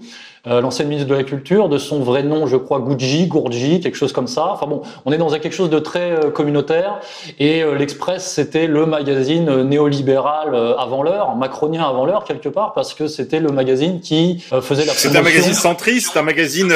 [0.47, 3.95] euh, l'ancienne ministre de la Culture, de son vrai nom, je crois, Gucci, Gourji, quelque
[3.95, 4.47] chose comme ça.
[4.51, 6.99] Enfin bon, on est dans quelque chose de très euh, communautaire
[7.37, 12.49] et euh, l'Express c'était le magazine euh, néolibéral euh, avant l'heure, macronien avant l'heure quelque
[12.49, 16.23] part, parce que c'était le magazine qui euh, faisait la C'est un magazine centriste, un
[16.23, 16.73] magazine...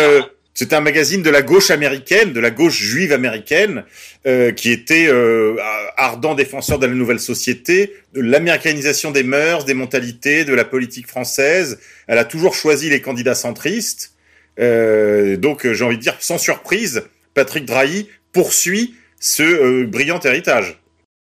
[0.55, 3.83] c'est un magazine de la gauche américaine, de la gauche juive américaine,
[4.25, 5.57] euh, qui était euh,
[5.97, 11.07] ardent défenseur de la nouvelle société, de l'américanisation des mœurs, des mentalités, de la politique
[11.07, 11.77] française.
[12.07, 14.13] Elle a toujours choisi les candidats centristes.
[14.57, 20.79] Euh, donc, j'ai envie de dire, sans surprise, Patrick Drahi poursuit ce euh, brillant héritage.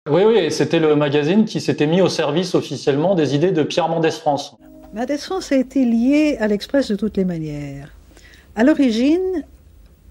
[0.08, 3.90] Oui, oui, c'était le magazine qui s'était mis au service officiellement des idées de Pierre
[3.90, 4.56] Mendès France.
[4.94, 7.90] Mendès France a été lié à l'Express de toutes les manières.
[8.56, 9.44] À l'origine,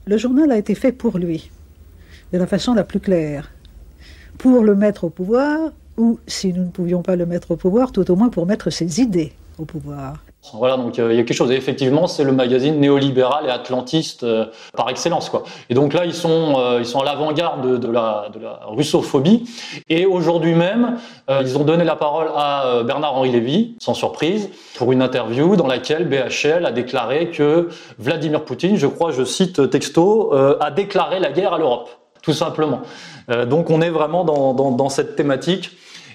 [0.05, 1.51] le journal a été fait pour lui,
[2.33, 3.53] de la façon la plus claire,
[4.37, 7.93] pour le mettre au pouvoir, ou si nous ne pouvions pas le mettre au pouvoir,
[7.93, 10.25] tout au moins pour mettre ses idées au pouvoir.
[10.55, 11.53] Voilà, donc euh, il y a quelque chose.
[11.53, 15.45] Et effectivement, c'est le magazine néolibéral et atlantiste euh, par excellence, quoi.
[15.71, 18.61] Et donc là, ils sont, euh, ils sont à l'avant-garde de, de la, de la
[18.67, 19.45] russophobie.
[19.89, 20.97] Et aujourd'hui même,
[21.31, 25.55] euh, ils ont donné la parole à euh, Bernard-Henri Lévy, sans surprise, pour une interview
[25.55, 31.21] dans laquelle BHL a déclaré que Vladimir Poutine, je crois, je cite texto, a déclaré
[31.21, 31.89] la guerre à l'Europe,
[32.23, 32.83] tout simplement.
[33.47, 35.71] Donc on est vraiment dans, dans, dans cette thématique.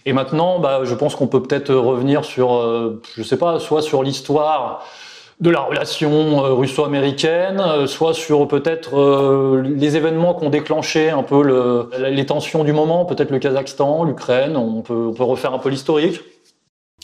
[0.08, 3.82] Et maintenant, bah, je pense qu'on peut peut-être revenir sur, euh, je sais pas, soit
[3.82, 4.86] sur l'histoire
[5.42, 11.10] de la relation euh, russo-américaine, euh, soit sur peut-être euh, les événements qui ont déclenché
[11.10, 14.56] un peu le, les tensions du moment, peut-être le Kazakhstan, l'Ukraine.
[14.56, 16.22] On peut, on peut refaire un peu l'historique.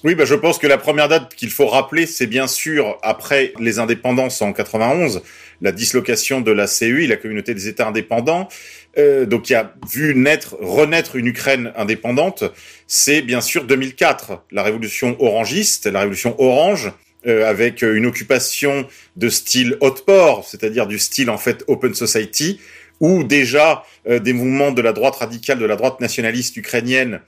[0.06, 3.54] Oui, bah, je pense que la première date qu'il faut rappeler, c'est bien sûr après
[3.60, 5.22] les indépendances en 91,
[5.62, 8.50] la dislocation de la CEI, la communauté des États indépendants,
[8.98, 12.44] euh, donc qui a vu naître, renaître une Ukraine indépendante.
[12.88, 16.92] C'est bien sûr 2004, la révolution orangiste, la révolution orange,
[17.26, 21.94] euh, avec euh, une occupation de style haute port, c'est-à-dire du style en fait open
[21.94, 22.60] society,
[23.00, 27.22] où déjà euh, des mouvements de la droite radicale, de la droite nationaliste ukrainienne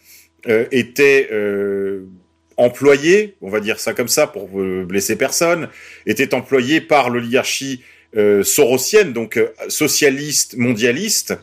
[0.48, 2.06] euh, étaient euh,
[2.58, 5.70] employés, on va dire ça comme ça pour blesser personne,
[6.06, 7.82] étaient employés par l'oligarchie
[8.18, 11.38] euh, sorosienne, donc euh, socialiste, mondialiste,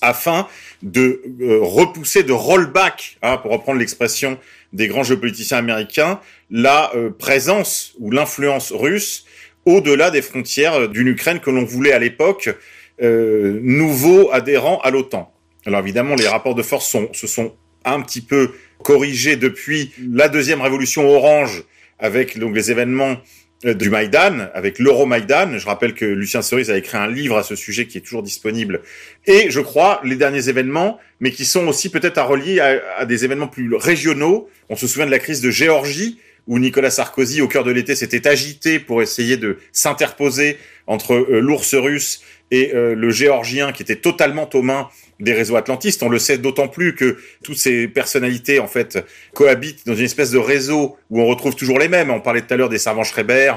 [0.00, 0.46] afin
[0.82, 4.38] de euh, repousser, de rollback, hein, pour reprendre l'expression
[4.72, 9.24] des grands géopoliticiens américains, la euh, présence ou l'influence russe
[9.66, 12.54] au-delà des frontières euh, d'une Ukraine que l'on voulait à l'époque
[13.02, 15.32] euh, nouveau adhérent à l'OTAN.
[15.66, 17.54] Alors évidemment, les rapports de force se sont
[17.84, 18.52] un petit peu
[18.82, 21.64] corrigés depuis la deuxième révolution orange
[21.98, 23.16] avec donc les événements
[23.64, 25.58] du Maïdan, avec l'Euromaïdan.
[25.58, 28.22] Je rappelle que Lucien Cerise a écrit un livre à ce sujet qui est toujours
[28.22, 28.80] disponible.
[29.26, 33.06] Et je crois les derniers événements, mais qui sont aussi peut-être à relier à, à
[33.06, 34.48] des événements plus régionaux.
[34.68, 37.94] On se souvient de la crise de Géorgie, où Nicolas Sarkozy, au cœur de l'été,
[37.94, 42.20] s'était agité pour essayer de s'interposer entre euh, l'ours russe
[42.50, 44.88] et euh, le géorgien qui était totalement aux mains
[45.20, 46.02] des réseaux atlantistes.
[46.02, 48.98] On le sait d'autant plus que toutes ces personnalités en fait
[49.32, 52.10] cohabitent dans une espèce de réseau où on retrouve toujours les mêmes.
[52.10, 53.54] On parlait tout à l'heure des servants Schreiber,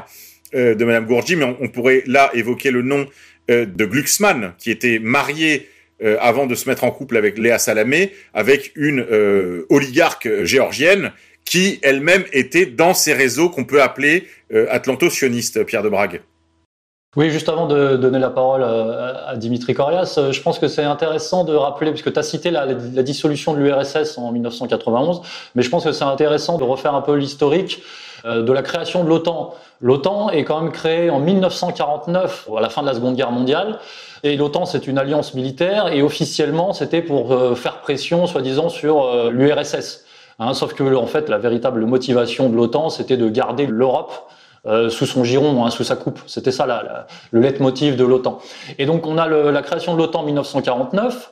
[0.56, 3.08] euh, de Madame Gourgi, mais on, pourrait là évoquer le nom
[3.50, 5.69] euh, de Glucksmann qui était marié
[6.19, 9.04] avant de se mettre en couple avec Léa Salamé, avec une
[9.69, 11.12] oligarque géorgienne
[11.43, 14.28] qui elle-même était dans ces réseaux qu'on peut appeler
[14.69, 16.21] atlanto-sionistes, Pierre de Brague.
[17.17, 21.43] Oui, juste avant de donner la parole à, Dimitri Corias, je pense que c'est intéressant
[21.43, 25.23] de rappeler, puisque tu as cité la, dissolution de l'URSS en 1991,
[25.56, 27.82] mais je pense que c'est intéressant de refaire un peu l'historique
[28.23, 29.56] de la création de l'OTAN.
[29.82, 33.80] L'OTAN est quand même créée en 1949, à la fin de la Seconde Guerre mondiale,
[34.21, 39.03] et l'OTAN, c'est une alliance militaire, et officiellement, c'était pour euh, faire pression, soi-disant, sur
[39.03, 40.06] euh, l'URSS.
[40.38, 44.13] Hein, sauf que, en fait, la véritable motivation de l'OTAN, c'était de garder l'Europe
[44.67, 46.19] euh, sous son giron, hein, sous sa coupe.
[46.27, 48.39] C'était ça la, la, le leitmotiv de l'OTAN.
[48.77, 51.32] Et donc, on a le, la création de l'OTAN en 1949.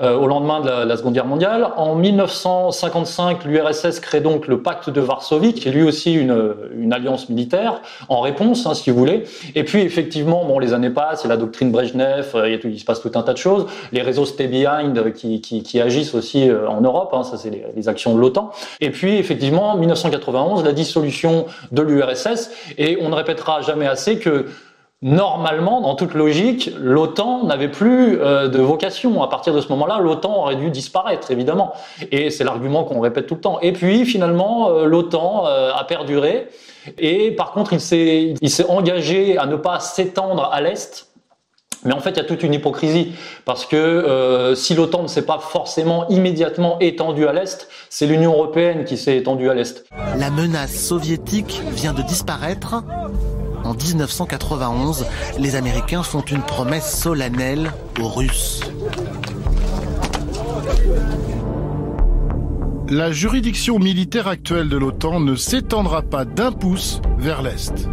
[0.00, 1.68] Euh, au lendemain de la, la, Seconde Guerre mondiale.
[1.76, 6.92] En 1955, l'URSS crée donc le pacte de Varsovie, qui est lui aussi une, une
[6.92, 9.22] alliance militaire, en réponse, hein, si vous voulez.
[9.54, 12.80] Et puis, effectivement, bon, les années passent, a la doctrine Brezhnev, euh, il, tout, il
[12.80, 13.66] se passe tout un tas de choses.
[13.92, 17.50] Les réseaux Stay Behind euh, qui, qui, qui agissent aussi en Europe, hein, ça c'est
[17.50, 18.50] les, les, actions de l'OTAN.
[18.80, 24.18] Et puis, effectivement, en 1991, la dissolution de l'URSS, et on ne répétera jamais assez
[24.18, 24.46] que
[25.04, 29.22] normalement, dans toute logique, l'OTAN n'avait plus euh, de vocation.
[29.22, 31.74] À partir de ce moment-là, l'OTAN aurait dû disparaître, évidemment.
[32.10, 33.60] Et c'est l'argument qu'on répète tout le temps.
[33.60, 36.48] Et puis, finalement, euh, l'OTAN euh, a perduré.
[36.98, 38.34] Et par contre, il s'est,
[38.68, 41.08] engagé à ne pas s'étendre à l'Est.
[41.84, 43.12] Mais en fait, il y a toute une hypocrisie
[43.44, 48.86] parce que si l'OTAN ne s'est pas forcément immédiatement étendue à l'est, c'est l'Union européenne
[48.86, 49.84] qui s'est étendue à l'est.
[50.16, 52.82] La menace soviétique vient de disparaître.
[53.64, 55.06] En 1991,
[55.38, 58.60] les Américains font une promesse solennelle aux Russes.
[62.90, 67.88] La juridiction militaire actuelle de l'OTAN ne s'étendra pas d'un pouce vers l'Est.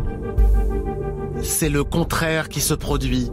[1.41, 3.31] C'est le contraire qui se produit.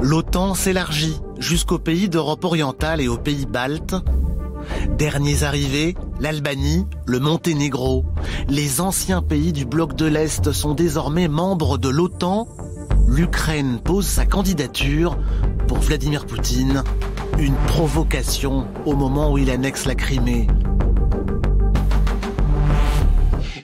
[0.00, 3.96] L'OTAN s'élargit jusqu'aux pays d'Europe orientale et aux pays baltes.
[4.96, 8.04] Derniers arrivés, l'Albanie, le Monténégro.
[8.48, 12.46] Les anciens pays du bloc de l'Est sont désormais membres de l'OTAN.
[13.08, 15.18] L'Ukraine pose sa candidature
[15.66, 16.84] pour Vladimir Poutine.
[17.40, 20.46] Une provocation au moment où il annexe la Crimée.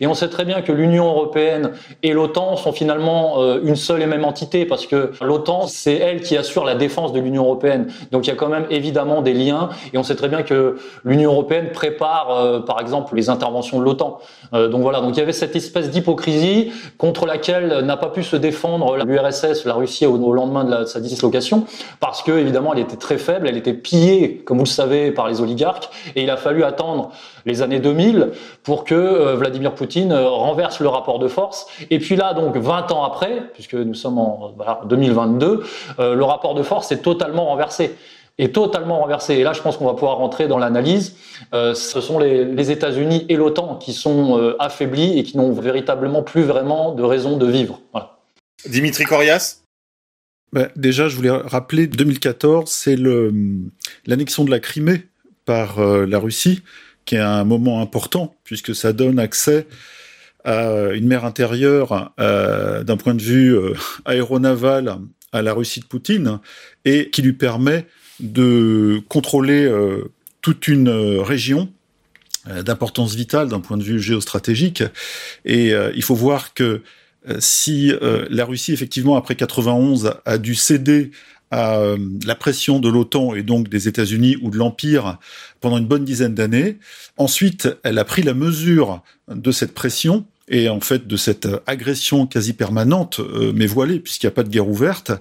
[0.01, 4.03] Et on sait très bien que l'Union européenne et l'OTAN sont finalement euh, une seule
[4.03, 7.89] et même entité parce que l'OTAN, c'est elle qui assure la défense de l'Union européenne.
[8.13, 10.77] Donc il y a quand même évidemment des liens et on sait très bien que
[11.05, 14.19] l'Union européenne prépare euh, par exemple les interventions de l'OTAN.
[14.55, 18.23] Euh, donc voilà, donc il y avait cette espèce d'hypocrisie contre laquelle n'a pas pu
[18.23, 21.65] se défendre l'URSS, la Russie au, lendemain de, de, sa dislocation
[22.01, 25.29] parce que évidemment elle était très faible, elle était pillée comme vous le savez par
[25.29, 27.11] les oligarques et il a fallu attendre
[27.49, 28.31] les années 2000
[28.63, 31.67] pour que euh, Vladimir Poutine euh, renverse le rapport de force.
[31.91, 35.65] Et puis là, donc 20 ans après, puisque nous sommes en voilà, 2022,
[35.99, 37.97] euh, le rapport de force est totalement renversé
[38.39, 39.35] est totalement renversé.
[39.35, 41.17] Et là, je pense qu'on va pouvoir rentrer dans l'analyse.
[41.55, 45.53] Euh, ce sont les, les États-Unis et l'OTAN qui sont euh, affaiblis et qui n'ont
[45.53, 47.81] véritablement plus vraiment de raison de vivre.
[47.93, 48.19] Voilà.
[48.67, 49.63] Dimitri Corias?
[50.53, 52.97] Ben, Déjà, je voulais rappeler 2014, c'est
[54.07, 55.03] l'annexion de la Crimée
[55.45, 56.63] par euh, la Russie
[57.09, 59.66] qui est un moment important puisque ça donne accès
[60.44, 63.73] à une mer intérieure euh, d'un point de vue euh,
[64.05, 64.99] aéronaval
[65.33, 66.38] à la Russie de Poutine
[66.85, 67.87] et qui lui permet
[68.21, 70.90] de contrôler euh, toute une
[71.21, 71.73] région
[72.47, 74.83] d'importance vitale d'un point de vue géostratégique.
[75.44, 76.83] Et il faut voir que
[77.40, 81.11] si la Russie, effectivement, après 91, a dû céder
[81.51, 85.19] à euh, la pression de l'OTAN et donc des États-Unis ou de l'Empire
[85.61, 86.79] pendant une bonne dizaine d'années.
[87.17, 92.27] Ensuite, elle a pris la mesure de cette pression et en fait de cette agression
[92.27, 95.13] quasi permanente, euh, mais voilée, puisqu'il n'y a pas de guerre ouverte,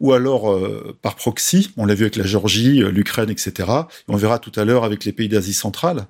[0.00, 3.52] ou alors euh, par proxy, on l'a vu avec la Géorgie, euh, l'Ukraine, etc.
[3.58, 6.06] Et on verra tout à l'heure avec les pays d'Asie centrale.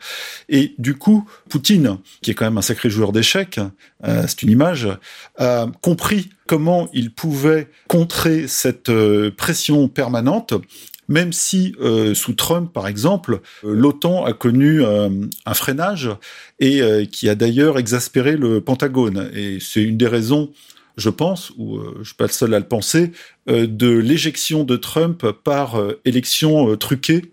[0.49, 3.61] Et du coup, Poutine, qui est quand même un sacré joueur d'échecs,
[4.05, 4.89] euh, c'est une image,
[5.39, 8.91] a compris comment il pouvait contrer cette
[9.37, 10.55] pression permanente
[11.09, 15.09] même si euh, sous Trump, par exemple, euh, l'OTAN a connu euh,
[15.47, 16.11] un freinage
[16.61, 19.31] et qui a d'ailleurs exaspéré le Pentagone.
[19.35, 20.51] Et c'est une des raisons,
[20.97, 23.11] je pense, ou je suis pas le seul à le penser,
[23.49, 27.33] de l'éjection de Trump par élection truquée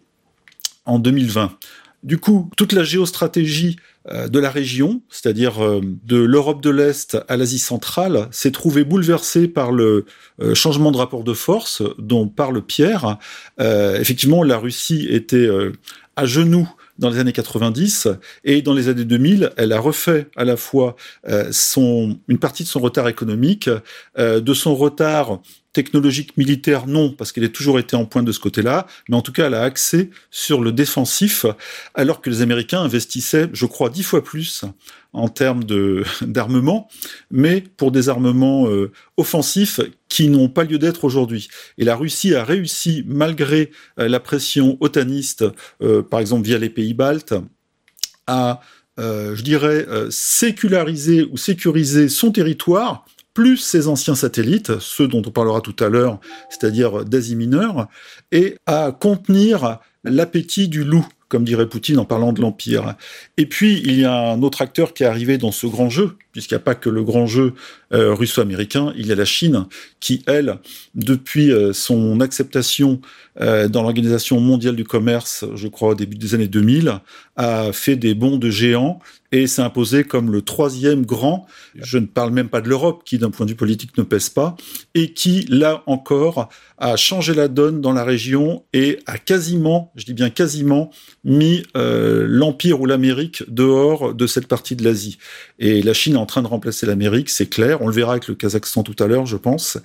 [0.86, 1.58] en 2020.
[2.04, 3.78] Du coup, toute la géostratégie
[4.10, 9.48] de la région, c'est-à-dire euh, de l'Europe de l'Est à l'Asie centrale, s'est trouvée bouleversée
[9.48, 10.06] par le
[10.42, 13.20] euh, changement de rapport de force dont parle Pierre.
[13.60, 15.48] effectivement, la Russie était
[16.16, 16.68] à genoux
[17.02, 18.08] dans les années 90
[18.46, 20.96] et dans les années 2000, elle a refait à la fois
[21.52, 23.70] son, une partie de son retard économique,
[24.18, 25.40] de son retard
[25.74, 29.22] technologique militaire, non, parce qu'elle a toujours été en pointe de ce côté-là, mais en
[29.22, 31.46] tout cas, elle a axé sur le défensif,
[31.94, 34.66] alors que les Américains investissaient, je crois, dix fois plus
[35.14, 35.64] en termes
[36.22, 36.88] d'armement,
[37.30, 41.48] mais pour des armements euh, offensifs qui n'ont pas lieu d'être aujourd'hui.
[41.78, 45.46] Et la Russie a réussi, malgré euh, la pression otaniste,
[45.82, 47.34] euh, par exemple via les pays baltes,
[48.28, 48.62] à
[48.98, 55.60] je dirais, séculariser ou sécuriser son territoire plus ses anciens satellites, ceux dont on parlera
[55.60, 56.20] tout à l'heure,
[56.52, 57.88] c'est-à-dire d'Asie mineure,
[58.32, 62.96] et à contenir l'appétit du loup, comme dirait Poutine en parlant de l'Empire.
[63.38, 66.18] Et puis, il y a un autre acteur qui est arrivé dans ce grand jeu,
[66.32, 67.54] puisqu'il n'y a pas que le grand jeu
[67.94, 69.66] euh, russo-américain, il y a la Chine,
[70.00, 70.60] qui, elle,
[70.96, 73.02] depuis euh, son acceptation
[73.40, 77.00] euh, dans l'Organisation mondiale du commerce, je crois au début des années 2000,
[77.36, 79.00] a fait des bonds de géants
[79.34, 83.18] et s'est imposé comme le troisième grand, je ne parle même pas de l'Europe, qui
[83.18, 84.58] d'un point de vue politique ne pèse pas,
[84.94, 90.04] et qui, là encore, a changé la donne dans la région et a quasiment, je
[90.04, 90.92] dis bien quasiment,
[91.24, 95.18] mis l'Empire ou l'Amérique dehors de cette partie de l'Asie.
[95.64, 98.28] Et la Chine est en train de remplacer l'Amérique, c'est clair, on le verra avec
[98.28, 99.78] le Kazakhstan tout à l'heure, je pense.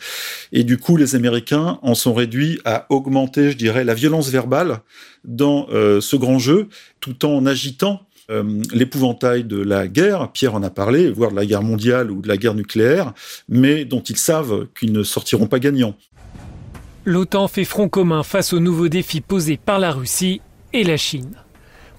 [0.51, 4.81] Et du coup, les Américains en sont réduits à augmenter, je dirais, la violence verbale
[5.25, 6.69] dans euh, ce grand jeu,
[7.01, 11.45] tout en agitant euh, l'épouvantail de la guerre, Pierre en a parlé, voire de la
[11.45, 13.13] guerre mondiale ou de la guerre nucléaire,
[13.51, 15.95] mais dont ils savent qu'ils ne sortiront pas gagnants.
[17.05, 20.41] L'OTAN fait front commun face aux nouveaux défis posés par la Russie
[20.73, 21.37] et la Chine.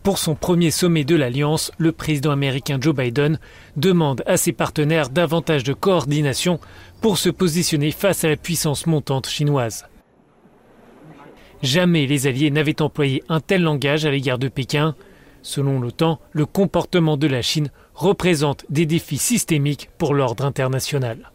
[0.08, 3.39] Pour son premier sommet de l'Alliance, le président américain Joe Biden
[3.76, 6.62] demande à ses partenaires davantage de coordination
[7.02, 9.86] pour se positionner face à la puissance montante chinoise.
[11.62, 14.96] Jamais les Alliés n'avaient employé un tel langage à l'égard de Pékin.
[15.41, 21.34] Selon l'OTAN, le comportement de la Chine représente des défis systémiques pour l'ordre international.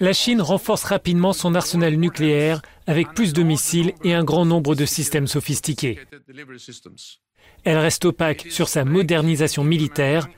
[0.00, 4.74] La Chine renforce rapidement son arsenal nucléaire avec plus de missiles et un grand nombre
[4.74, 6.00] de systèmes sophistiqués.
[7.64, 10.28] Elle reste opaque sur sa modernisation militaire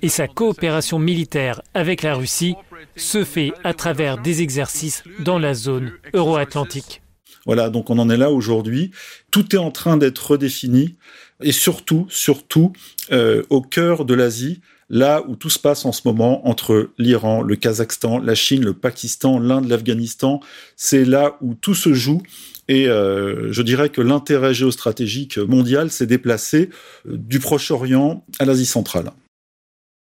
[0.00, 2.56] et sa coopération militaire avec la Russie
[2.96, 7.02] se fait à travers des exercices dans la zone euro-atlantique.
[7.46, 8.92] Voilà, donc on en est là aujourd'hui.
[9.30, 10.96] Tout est en train d'être redéfini
[11.42, 12.72] et surtout, surtout,
[13.10, 14.60] euh, au cœur de l'Asie,
[14.92, 18.74] là où tout se passe en ce moment entre l'Iran, le Kazakhstan, la Chine, le
[18.74, 20.40] Pakistan, l'Inde, l'Afghanistan,
[20.76, 22.22] c'est là où tout se joue.
[22.68, 26.68] Et euh, je dirais que l'intérêt géostratégique mondial s'est déplacé
[27.08, 29.10] euh, du Proche-Orient à l'Asie centrale.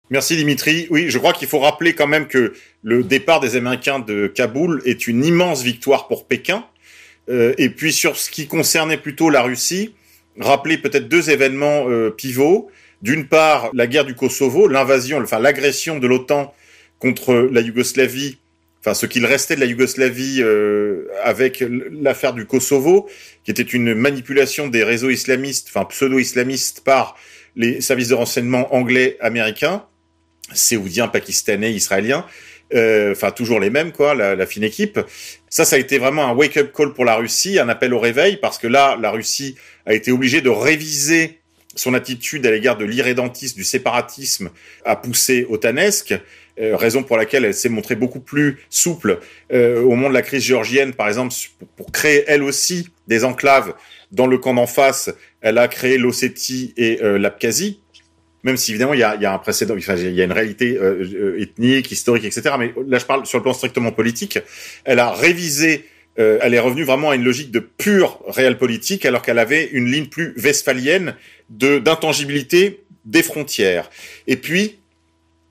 [0.08, 0.86] Merci Dimitri.
[0.90, 4.80] Oui, je crois qu'il faut rappeler quand même que le départ des Américains de Kaboul
[4.86, 6.64] est une immense victoire pour Pékin.
[7.28, 9.94] Euh, et puis sur ce qui concernait plutôt la Russie,
[10.40, 11.84] rappeler peut-être deux événements
[12.16, 12.70] pivots.
[13.02, 16.54] D'une part, la guerre du Kosovo, l'invasion, enfin l'agression de l'OTAN
[17.00, 18.38] contre la Yougoslavie,
[18.78, 23.08] enfin ce qu'il restait de la Yougoslavie euh, avec l'affaire du Kosovo,
[23.42, 27.16] qui était une manipulation des réseaux islamistes, enfin pseudo-islamistes par
[27.56, 29.84] les services de renseignement anglais, américains,
[30.54, 32.24] séoudiens, pakistanais, israéliens,
[32.72, 35.00] euh, enfin toujours les mêmes quoi, la, la, fine équipe.
[35.50, 38.36] Ça, ça a été vraiment un wake-up call pour la Russie, un appel au réveil,
[38.36, 41.41] parce que là, la Russie a été obligée de réviser
[41.74, 44.50] son attitude à l'égard de l'irrédentisme, du séparatisme,
[44.84, 46.14] a poussé otanesque,
[46.60, 49.20] euh, raison pour laquelle elle s'est montrée beaucoup plus souple
[49.52, 51.34] euh, au moment de la crise géorgienne, par exemple,
[51.76, 53.74] pour, créer elle aussi des enclaves
[54.10, 55.10] dans le camp d'en face.
[55.40, 57.80] Elle a créé l'Ossétie et euh, l'Abkhazie,
[58.42, 60.32] même si évidemment il y a, y a un précédent, enfin, il y a une
[60.32, 60.78] réalité
[61.38, 62.54] ethnique, historique, etc.
[62.58, 64.38] Mais là, je parle sur le plan strictement politique.
[64.84, 65.86] Elle a révisé
[66.18, 69.64] euh, elle est revenue vraiment à une logique de pure réelle politique, alors qu'elle avait
[69.72, 71.14] une ligne plus westphalienne
[71.50, 73.90] de d'intangibilité des frontières.
[74.26, 74.78] Et puis,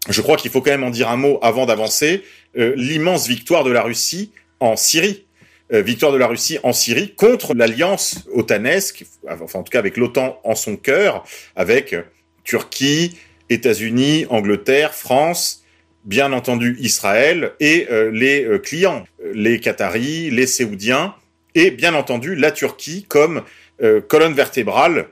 [0.09, 2.23] je crois qu'il faut quand même en dire un mot avant d'avancer.
[2.57, 5.25] Euh, l'immense victoire de la Russie en Syrie,
[5.73, 9.97] euh, victoire de la Russie en Syrie contre l'alliance otanesque, enfin en tout cas avec
[9.97, 11.23] l'OTAN en son cœur,
[11.55, 11.95] avec
[12.43, 13.17] Turquie,
[13.49, 15.60] États-Unis, Angleterre, France,
[16.05, 21.15] bien entendu Israël et euh, les euh, clients, les Qataris, les Séoudiens
[21.55, 23.43] et bien entendu la Turquie comme
[23.81, 25.07] euh, colonne vertébrale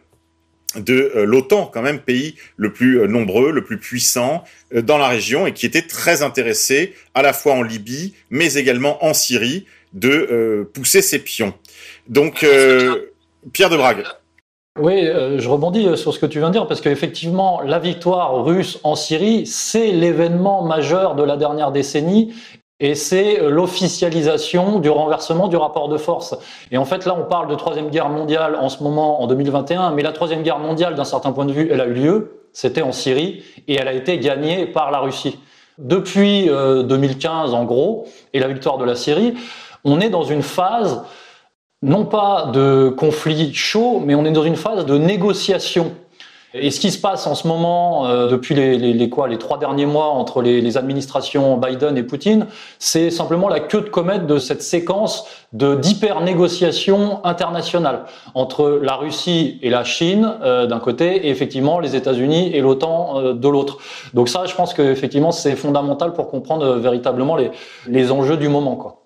[0.76, 5.52] de l'OTAN, quand même pays le plus nombreux, le plus puissant dans la région et
[5.52, 11.02] qui était très intéressé à la fois en Libye mais également en Syrie de pousser
[11.02, 11.56] ses pions.
[12.08, 12.46] Donc
[13.52, 14.04] Pierre de Brague.
[14.82, 17.80] Oui, euh, je rebondis euh, sur ce que tu viens de dire parce qu'effectivement, la
[17.80, 22.34] victoire russe en Syrie, c'est l'événement majeur de la dernière décennie
[22.80, 26.38] et c'est euh, l'officialisation du renversement du rapport de force.
[26.72, 29.92] Et en fait, là, on parle de troisième guerre mondiale en ce moment, en 2021,
[29.92, 32.82] mais la troisième guerre mondiale, d'un certain point de vue, elle a eu lieu, c'était
[32.82, 35.40] en Syrie, et elle a été gagnée par la Russie.
[35.78, 39.34] Depuis 2015, en gros, et la victoire de la Syrie,
[39.84, 41.04] on est dans une phase
[41.82, 45.92] non pas de conflit chaud, mais on est dans une phase de négociation.
[46.56, 49.86] Et ce qui se passe en ce moment, euh, depuis les, quoi, les trois derniers
[49.86, 52.48] mois entre les, administrations Biden et Poutine,
[52.80, 59.60] c'est simplement la queue de comète de cette séquence de d'hyper-négociation internationale entre la Russie
[59.62, 63.78] et la Chine euh, d'un côté, et effectivement les États-Unis et l'OTAN euh, de l'autre.
[64.16, 67.52] Donc ça, je pense que effectivement, c'est fondamental pour comprendre véritablement les,
[67.88, 68.99] les enjeux du moment, quoi.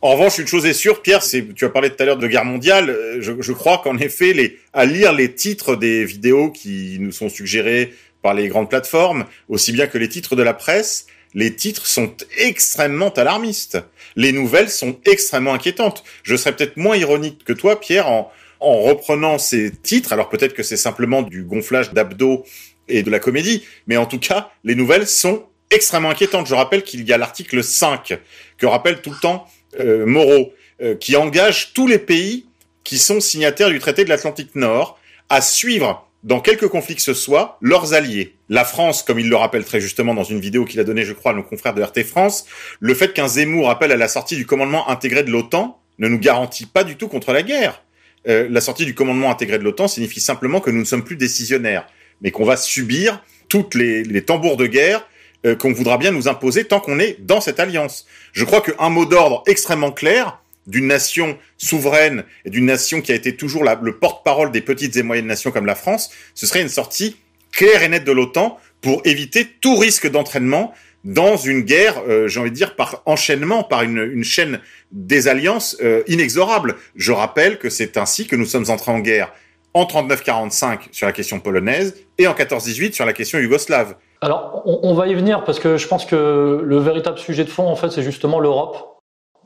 [0.00, 2.28] En revanche, une chose est sûre, Pierre, c'est tu as parlé tout à l'heure de
[2.28, 2.90] guerre mondiale.
[2.90, 7.10] Euh, je, je crois qu'en effet, les, à lire les titres des vidéos qui nous
[7.10, 7.92] sont suggérées
[8.22, 12.14] par les grandes plateformes, aussi bien que les titres de la presse, les titres sont
[12.38, 13.78] extrêmement alarmistes.
[14.14, 16.04] Les nouvelles sont extrêmement inquiétantes.
[16.22, 18.30] Je serais peut-être moins ironique que toi, Pierre, en,
[18.60, 20.12] en reprenant ces titres.
[20.12, 22.44] Alors peut-être que c'est simplement du gonflage d'abdos
[22.86, 26.46] et de la comédie, mais en tout cas, les nouvelles sont extrêmement inquiétantes.
[26.46, 28.18] Je rappelle qu'il y a l'article 5
[28.56, 29.46] que rappelle tout le temps
[29.80, 32.46] euh, moraux euh, qui engagent tous les pays
[32.84, 34.98] qui sont signataires du traité de l'Atlantique Nord
[35.28, 38.34] à suivre dans quelque conflit que ce soit, leurs alliés.
[38.48, 41.12] La France, comme il le rappelle très justement dans une vidéo qu'il a donnée, je
[41.12, 42.46] crois, à nos confrères de RT France,
[42.80, 46.18] le fait qu'un Zemmour appelle à la sortie du commandement intégré de l'OTAN ne nous
[46.18, 47.82] garantit pas du tout contre la guerre.
[48.26, 51.16] Euh, la sortie du commandement intégré de l'OTAN signifie simplement que nous ne sommes plus
[51.16, 51.86] décisionnaires,
[52.20, 55.06] mais qu'on va subir toutes les, les tambours de guerre
[55.46, 58.06] euh, qu'on voudra bien nous imposer tant qu'on est dans cette alliance.
[58.32, 63.14] Je crois qu'un mot d'ordre extrêmement clair d'une nation souveraine et d'une nation qui a
[63.14, 66.68] été toujours le porte-parole des petites et moyennes nations comme la France, ce serait une
[66.68, 67.16] sortie
[67.52, 70.74] claire et nette de l'OTAN pour éviter tout risque d'entraînement
[71.04, 74.60] dans une guerre, euh, j'ai envie de dire, par enchaînement, par une, chaîne
[74.92, 76.76] des alliances euh, inexorable.
[76.96, 79.32] Je rappelle que c'est ainsi que nous sommes entrés en guerre
[79.74, 83.94] en 39-45 sur la question polonaise et en 14-18 sur la question yougoslave.
[84.20, 87.68] Alors, on, va y venir parce que je pense que le véritable sujet de fond,
[87.68, 88.98] en fait, c'est justement l'Europe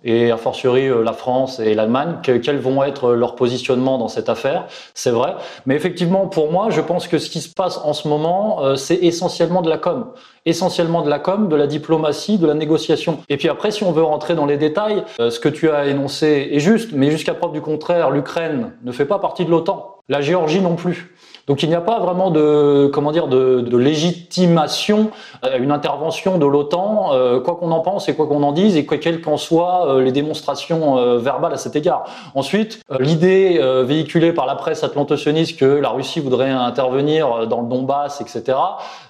[0.04, 4.28] et a fortiori euh, la France et l'Allemagne, quels vont être leurs positionnements dans cette
[4.28, 5.34] affaire, c'est vrai.
[5.66, 8.76] Mais effectivement, pour moi, je pense que ce qui se passe en ce moment, euh,
[8.76, 10.12] c'est essentiellement de la com.
[10.44, 13.20] Essentiellement de la com, de la diplomatie, de la négociation.
[13.28, 15.86] Et puis après, si on veut rentrer dans les détails, euh, ce que tu as
[15.86, 19.98] énoncé est juste, mais jusqu'à preuve du contraire, l'Ukraine ne fait pas partie de l'OTAN.
[20.08, 21.14] La Géorgie non plus.
[21.46, 25.10] Donc il n'y a pas vraiment de comment dire de, de légitimation
[25.42, 28.76] à une intervention de l'OTAN, euh, quoi qu'on en pense et quoi qu'on en dise
[28.76, 32.04] et quelles qu'en soient euh, les démonstrations euh, verbales à cet égard.
[32.34, 38.20] Ensuite, l'idée véhiculée par la presse atlantocioniste que la Russie voudrait intervenir dans le Donbass,
[38.20, 38.58] etc.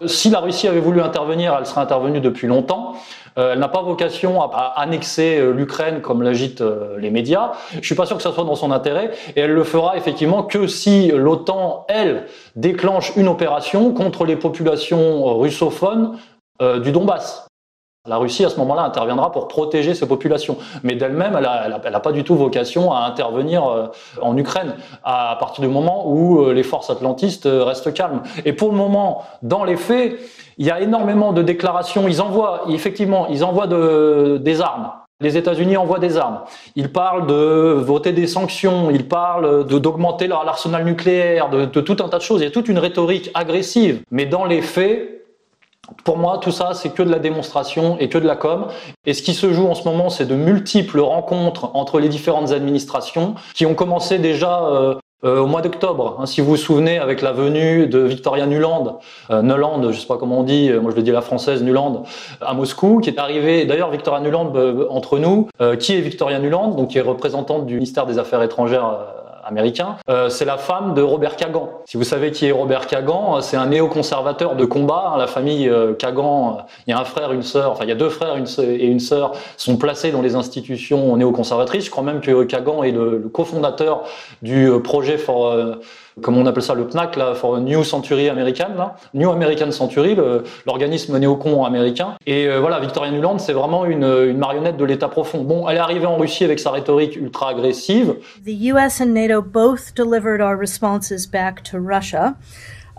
[0.06, 2.94] Si la Russie avait voulu intervenir, elle serait intervenue depuis longtemps.
[3.38, 7.52] Euh, elle n'a pas vocation à, annexer euh, l'Ukraine comme l'agitent euh, les médias.
[7.80, 10.42] Je suis pas sûr que ça soit dans son intérêt et elle le fera effectivement
[10.42, 12.26] que si l'OTAN, elle,
[12.56, 16.18] déclenche une opération contre les populations russophones
[16.82, 17.48] du Donbass.
[18.08, 20.56] La Russie, à ce moment-là, interviendra pour protéger ces populations.
[20.82, 23.90] Mais d'elle-même, elle n'a pas du tout vocation à intervenir
[24.20, 24.74] en Ukraine
[25.04, 28.22] à partir du moment où les forces atlantistes restent calmes.
[28.44, 30.18] Et pour le moment, dans les faits,
[30.58, 32.08] il y a énormément de déclarations.
[32.08, 34.90] Ils envoient, effectivement, ils envoient des armes.
[35.20, 36.40] Les États-Unis envoient des armes.
[36.74, 38.90] Ils parlent de voter des sanctions.
[38.90, 42.40] Ils parlent d'augmenter l'arsenal nucléaire, de, de tout un tas de choses.
[42.40, 44.02] Il y a toute une rhétorique agressive.
[44.10, 45.21] Mais dans les faits,
[46.04, 48.66] pour moi, tout ça, c'est que de la démonstration et que de la com.
[49.06, 52.52] Et ce qui se joue en ce moment, c'est de multiples rencontres entre les différentes
[52.52, 56.16] administrations qui ont commencé déjà euh, euh, au mois d'octobre.
[56.18, 58.98] Hein, si vous vous souvenez, avec la venue de Victoria Nuland,
[59.30, 61.62] euh, Nuland, je sais pas comment on dit, euh, moi je le dis la française
[61.62, 62.02] Nuland,
[62.40, 63.64] à Moscou, qui est arrivée.
[63.64, 64.52] D'ailleurs, Victoria Nuland
[64.90, 68.98] entre nous, qui est Victoria Nuland, donc qui est représentante du ministère des Affaires étrangères
[70.08, 71.70] Euh, c'est la femme de Robert Kagan.
[71.86, 75.14] Si vous savez qui est Robert Kagan, c'est un néoconservateur de combat.
[75.18, 77.96] La famille euh, Kagan, il y a un frère, une sœur, enfin il y a
[77.96, 81.86] deux frères et une sœur sont placés dans les institutions néoconservatrices.
[81.86, 84.04] Je crois même que Kagan est le, le cofondateur
[84.42, 85.54] du euh, projet for
[86.20, 87.18] comme on appelle ça le PNAC,
[87.60, 90.16] New Century American, New American Century,
[90.66, 92.14] l'organisme néocon américain.
[92.26, 95.42] Et euh, voilà, Victoria Nuland, c'est vraiment une, une, marionnette de l'État profond.
[95.42, 98.16] Bon, elle est arrivée en Russie avec sa rhétorique ultra agressive.
[98.44, 102.36] The US and NATO both delivered our responses back to Russia.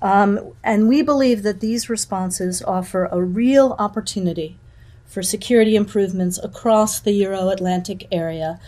[0.01, 4.57] Um, and we believe that these responses offer a real opportunity
[5.05, 8.59] for security improvements across the Euro Atlantic area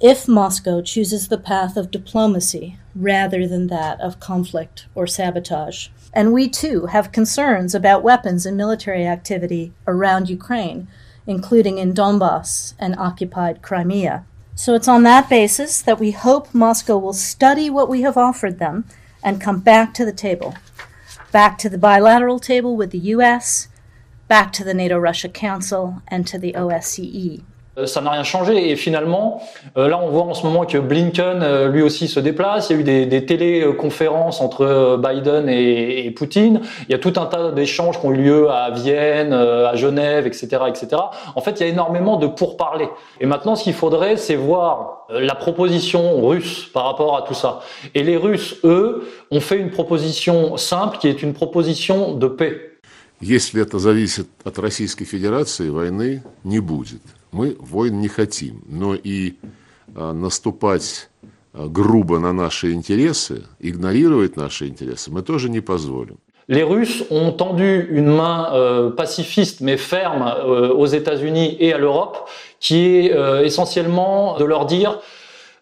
[0.00, 5.88] if Moscow chooses the path of diplomacy rather than that of conflict or sabotage.
[6.12, 10.88] And we too have concerns about weapons and military activity around Ukraine,
[11.26, 14.24] including in Donbass and occupied Crimea.
[14.54, 18.58] So it's on that basis that we hope Moscow will study what we have offered
[18.58, 18.86] them
[19.22, 20.54] and come back to the table.
[21.32, 23.68] Back to the bilateral table with the US,
[24.28, 27.42] back to the NATO Russia Council, and to the OSCE.
[27.77, 28.71] Euh, ça n'a rien changé.
[28.71, 29.41] Et finalement,
[29.77, 32.69] euh, là, on voit en ce moment que Blinken, euh, lui aussi, se déplace.
[32.69, 36.61] Il y a eu des, des téléconférences entre Biden et, et, Poutine.
[36.89, 40.27] Il y a tout un tas d'échanges qui ont eu lieu à Vienne, à Genève,
[40.27, 41.01] etc., etc.
[41.35, 42.89] En fait, il y a énormément de pourparlers.
[43.21, 47.61] Et maintenant, ce qu'il faudrait, c'est voir la proposition russe par rapport à tout ça.
[47.95, 52.67] Et les Russes, eux, ont fait une proposition simple qui est une proposition de paix.
[53.21, 57.01] Если это зависит от Российской Федерации, войны не будет.
[57.35, 59.35] Мы войн не хотим, но и
[59.95, 61.09] а, наступать
[61.53, 66.17] а, грубо на наши интересы, игнорировать наши интересы мы тоже не позволим.
[66.47, 71.77] Les Russes ont tendu une main euh, pacifiste mais ferme euh, aux États-Unis et à
[71.77, 72.29] l'Europe,
[72.59, 74.99] qui est euh, essentiellement de leur dire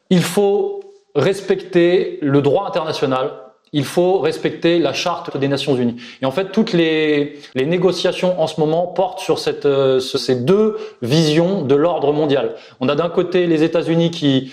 [0.09, 0.79] il faut
[1.13, 3.33] respecter le droit international,
[3.74, 5.96] il faut respecter la charte des Nations Unies.
[6.22, 11.62] Et en fait, toutes les, négociations en ce moment portent sur euh, ces deux visions
[11.62, 12.54] de l'ordre mondial.
[12.80, 14.52] On a d'un côté les États-Unis qui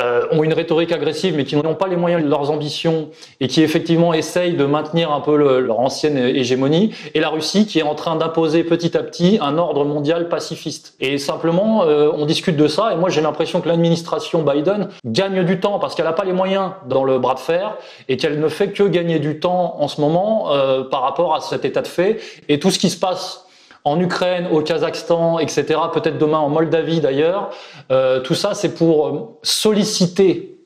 [0.00, 3.48] euh, ont une rhétorique agressive, mais qui n'ont pas les moyens de leurs ambitions et
[3.48, 7.82] qui effectivement essayent de maintenir un peu leur ancienne hégémonie, et la Russie qui est
[7.82, 10.94] en train d'imposer petit à petit un ordre mondial pacifiste.
[11.00, 15.44] Et simplement, euh, on discute de ça, et moi j'ai l'impression que l'administration Biden gagne
[15.44, 17.76] du temps parce qu'elle n'a pas les moyens dans le bras de fer
[18.08, 21.40] et qu'elle ne fait que gagner du temps en ce moment euh, par rapport à
[21.40, 22.18] cet état de fait
[22.48, 23.44] et tout ce qui se passe
[23.84, 27.50] en Ukraine, au Kazakhstan, etc., peut-être demain en Moldavie d'ailleurs.
[27.90, 30.56] Euh, tout ça, c'est pour euh, solliciter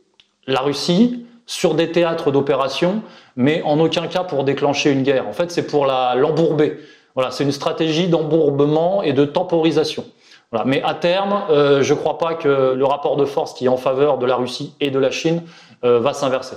[0.47, 3.03] la Russie sur des théâtres d'opération,
[3.37, 5.29] mais en aucun cas pour déclencher une guerre.
[5.29, 6.79] En fait, c'est pour l'embourber.
[7.15, 10.05] voilà, c'est une stratégie d'embourbement et de temporisation.
[10.65, 13.69] Mais à terme, euh, je ne crois pas que le rapport de force qui est
[13.69, 15.43] en faveur de la Russie et de la Chine
[15.83, 16.57] va s'inverser.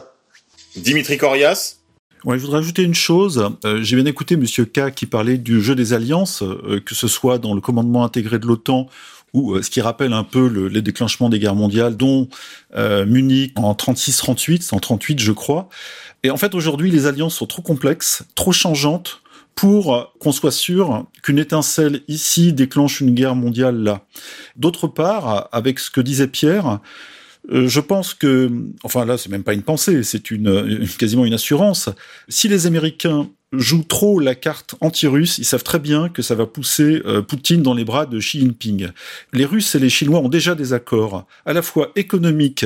[0.75, 1.78] Dimitri Corias
[2.25, 3.49] Ouais, je voudrais ajouter une chose.
[3.63, 7.07] Euh, j'ai bien écouté Monsieur K qui parlait du jeu des alliances, euh, que ce
[7.07, 8.87] soit dans le commandement intégré de l'OTAN
[9.33, 12.27] ou euh, ce qui rappelle un peu le, les déclenchements des guerres mondiales, dont
[12.75, 15.69] Munich en 36-38, en 38 je crois.
[16.23, 19.21] Et en fait aujourd'hui les alliances sont trop complexes, trop changeantes
[19.55, 24.01] pour qu'on soit sûr qu'une étincelle ici déclenche une guerre mondiale là.
[24.57, 26.79] D'autre part, avec ce que disait Pierre,
[27.51, 28.51] euh, je pense que,
[28.83, 31.89] enfin là, c'est même pas une pensée, c'est une, quasiment une assurance.
[32.27, 36.45] Si les Américains jouent trop la carte anti-russe, ils savent très bien que ça va
[36.45, 38.89] pousser euh, Poutine dans les bras de Xi Jinping.
[39.33, 42.65] Les Russes et les Chinois ont déjà des accords, à la fois économiques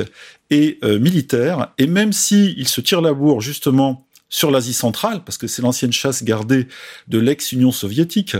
[0.50, 5.38] et euh, militaires, et même s'ils se tirent la bourre justement sur l'Asie centrale, parce
[5.38, 6.66] que c'est l'ancienne chasse gardée
[7.06, 8.36] de l'ex-Union soviétique,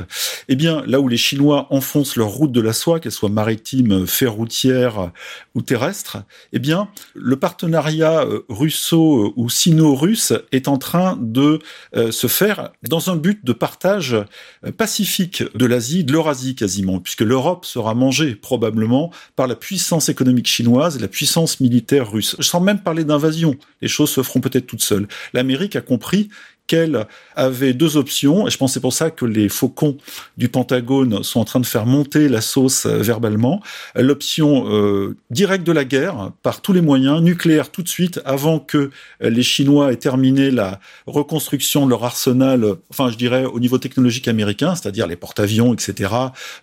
[0.49, 4.05] eh bien, là où les Chinois enfoncent leur route de la soie, qu'elle soit maritime,
[4.05, 5.13] ferroutière
[5.55, 6.19] ou terrestre,
[6.53, 11.61] eh bien, le partenariat euh, russo- ou sino-russe est en train de
[11.97, 16.99] euh, se faire dans un but de partage euh, pacifique de l'Asie, de l'Eurasie quasiment,
[16.99, 22.37] puisque l'Europe sera mangée probablement par la puissance économique chinoise et la puissance militaire russe.
[22.41, 25.07] Sans même parler d'invasion, les choses se feront peut-être toutes seules.
[25.33, 26.31] L'Amérique a compris
[26.67, 27.07] qu'elle
[27.37, 29.97] avait deux options, et je pense c'est pour ça que les faucons
[30.37, 33.63] du Pentagone sont en train de faire monter la sauce euh, verbalement.
[33.95, 38.59] L'option euh, directe de la guerre, par tous les moyens, nucléaire tout de suite, avant
[38.59, 38.91] que
[39.21, 44.29] les Chinois aient terminé la reconstruction de leur arsenal, enfin je dirais au niveau technologique
[44.29, 46.13] américain, c'est-à-dire les porte-avions, etc.,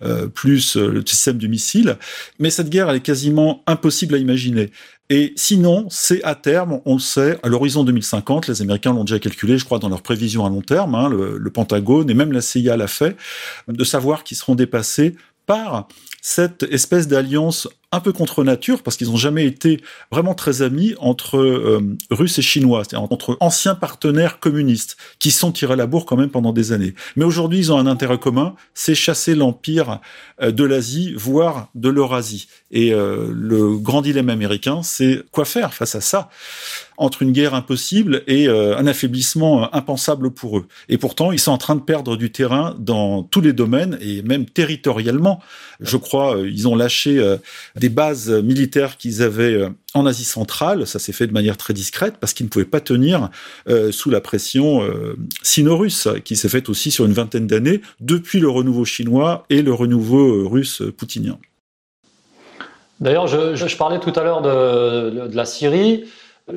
[0.03, 1.97] euh, plus le système du missile.
[2.39, 4.71] Mais cette guerre, elle est quasiment impossible à imaginer.
[5.13, 9.19] Et sinon, c'est à terme, on le sait, à l'horizon 2050, les Américains l'ont déjà
[9.19, 12.31] calculé, je crois, dans leurs prévisions à long terme, hein, le, le, Pentagone et même
[12.31, 13.17] la CIA l'a fait,
[13.67, 15.89] de savoir qu'ils seront dépassés par
[16.21, 20.95] cette espèce d'alliance un peu contre nature, parce qu'ils n'ont jamais été vraiment très amis
[20.99, 25.87] entre euh, Russes et Chinois, c'est-à-dire entre anciens partenaires communistes, qui sont tirés à la
[25.87, 26.93] bourre quand même pendant des années.
[27.17, 29.99] Mais aujourd'hui, ils ont un intérêt commun, c'est chasser l'empire
[30.41, 32.47] euh, de l'Asie, voire de l'Eurasie.
[32.69, 36.29] Et euh, le grand dilemme américain, c'est quoi faire face à ça?
[37.01, 40.67] Entre une guerre impossible et euh, un affaiblissement impensable pour eux.
[40.87, 44.21] Et pourtant, ils sont en train de perdre du terrain dans tous les domaines et
[44.21, 45.41] même territorialement.
[45.79, 47.37] Je crois, euh, ils ont lâché euh,
[47.75, 50.85] des bases militaires qu'ils avaient en Asie centrale.
[50.85, 53.29] Ça s'est fait de manière très discrète parce qu'ils ne pouvaient pas tenir
[53.91, 54.81] sous la pression
[55.41, 59.73] sino-russe qui s'est faite aussi sur une vingtaine d'années depuis le renouveau chinois et le
[59.73, 61.37] renouveau russe poutinien.
[63.01, 66.05] D'ailleurs, je, parlais tout à l'heure de, la Syrie.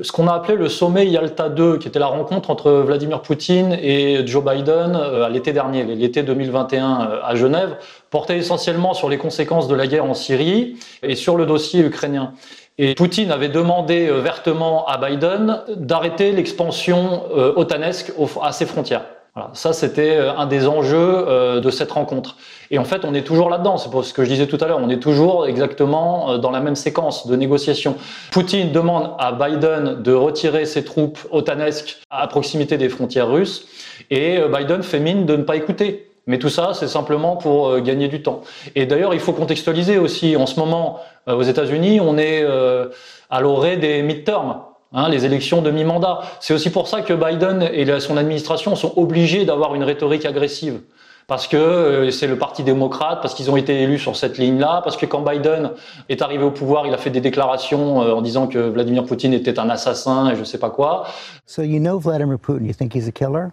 [0.02, 3.76] Ce qu'on a appelé le sommet Yalta 2, qui était la rencontre entre Vladimir Poutine
[3.80, 7.76] et Joe Biden à l'été dernier, l'été 2021 à Genève,
[8.10, 12.32] portait essentiellement sur les conséquences de la guerre en Syrie et sur le dossier ukrainien.
[12.76, 19.04] Et Poutine avait demandé euh, vertement à Biden d'arrêter l'expansion euh, otanesque à ses frontières.
[19.34, 22.36] Voilà, ça c'était euh, un des enjeux de cette rencontre.
[22.70, 23.76] Et en fait, on est toujours là-dedans.
[23.76, 24.80] C'est pour ce que je disais tout à l'heure.
[24.80, 27.96] On est toujours exactement dans la même séquence de négociation.
[28.30, 33.66] Poutine demande à Biden de retirer ses troupes otanesques à proximité des frontières russes,
[34.10, 36.08] et Biden fait mine de ne pas écouter.
[36.26, 38.42] Mais tout ça, c'est simplement pour euh, gagner du temps.
[38.74, 40.36] Et d'ailleurs, il faut contextualiser aussi.
[40.36, 42.88] En ce moment, euh, aux États-Unis, on est euh,
[43.30, 44.60] à l'orée des midterms.
[44.96, 46.20] Hein, les élections de mi-mandat.
[46.38, 50.80] C'est aussi pour ça que Biden et son administration sont obligés d'avoir une rhétorique agressive.
[51.26, 54.96] Parce que c'est le Parti démocrate, parce qu'ils ont été élus sur cette ligne-là, parce
[54.96, 55.70] que quand Biden
[56.08, 59.58] est arrivé au pouvoir, il a fait des déclarations en disant que Vladimir Poutine était
[59.58, 61.06] un assassin et je sais pas quoi.
[61.46, 63.50] So you know Vladimir Putin, you think he's a killer?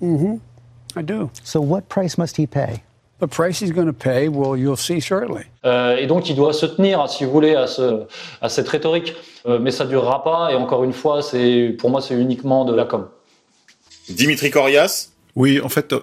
[0.00, 0.38] Mm-hmm.
[0.96, 1.30] I do.
[1.44, 2.82] So what price must he pay?
[3.20, 5.44] The price he's going to pay, well, you'll see shortly.
[5.64, 8.04] Euh, et donc, il doit se tenir, si vous voulez, à, ce,
[8.40, 9.14] à cette rhétorique.
[9.46, 10.52] Euh, mais ça durera pas.
[10.52, 13.08] Et encore une fois, c'est pour moi, c'est uniquement de la com.
[14.08, 15.10] Dimitri Corias?
[15.36, 15.94] Oui, en fait,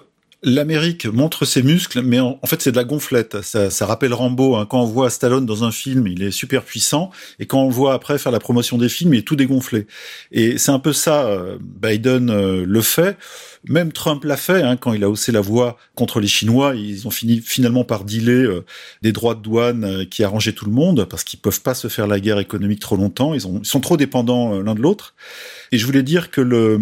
[0.44, 3.42] L'Amérique montre ses muscles, mais en, fait c'est de la gonflette.
[3.42, 4.54] Ça, ça rappelle Rambo.
[4.54, 4.66] Hein.
[4.70, 7.10] Quand on voit Stallone dans un film, il est super puissant,
[7.40, 9.88] et quand on le voit après faire la promotion des films, il est tout dégonflé.
[10.30, 11.26] Et c'est un peu ça.
[11.26, 13.16] Euh, Biden euh, le fait.
[13.64, 16.74] Même Trump l'a fait hein, quand il a haussé la voix contre les Chinois.
[16.74, 18.64] Ils ont fini finalement par dealer euh,
[19.02, 22.06] des droits de douane qui arrangeaient tout le monde parce qu'ils peuvent pas se faire
[22.06, 23.34] la guerre économique trop longtemps.
[23.34, 25.14] Ils, ont, ils sont trop dépendants l'un de l'autre.
[25.72, 26.78] Et je voulais dire que le,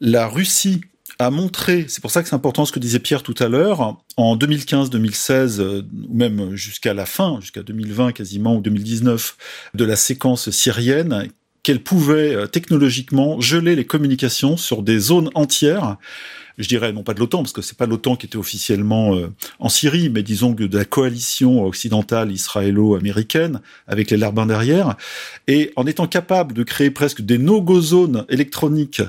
[0.00, 0.80] la Russie
[1.18, 3.98] a montré, c'est pour ça que c'est important ce que disait Pierre tout à l'heure,
[4.16, 9.36] en 2015-2016, euh, ou même jusqu'à la fin, jusqu'à 2020 quasiment, ou 2019,
[9.74, 11.28] de la séquence syrienne,
[11.62, 15.96] qu'elle pouvait euh, technologiquement geler les communications sur des zones entières.
[16.58, 19.32] Je dirais non pas de l'OTAN, parce que c'est pas l'OTAN qui était officiellement euh,
[19.58, 24.96] en Syrie, mais disons que de la coalition occidentale israélo-américaine avec les larbins derrière,
[25.48, 29.02] et en étant capable de créer presque des no-go zones électroniques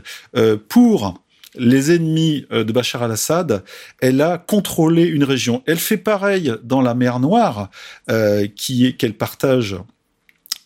[0.70, 1.22] pour
[1.56, 3.64] les ennemis euh, de Bachar al-Assad,
[4.00, 5.64] elle a contrôlé une région.
[5.66, 7.70] Elle fait pareil dans la mer Noire,
[8.10, 9.76] euh, qui est qu'elle partage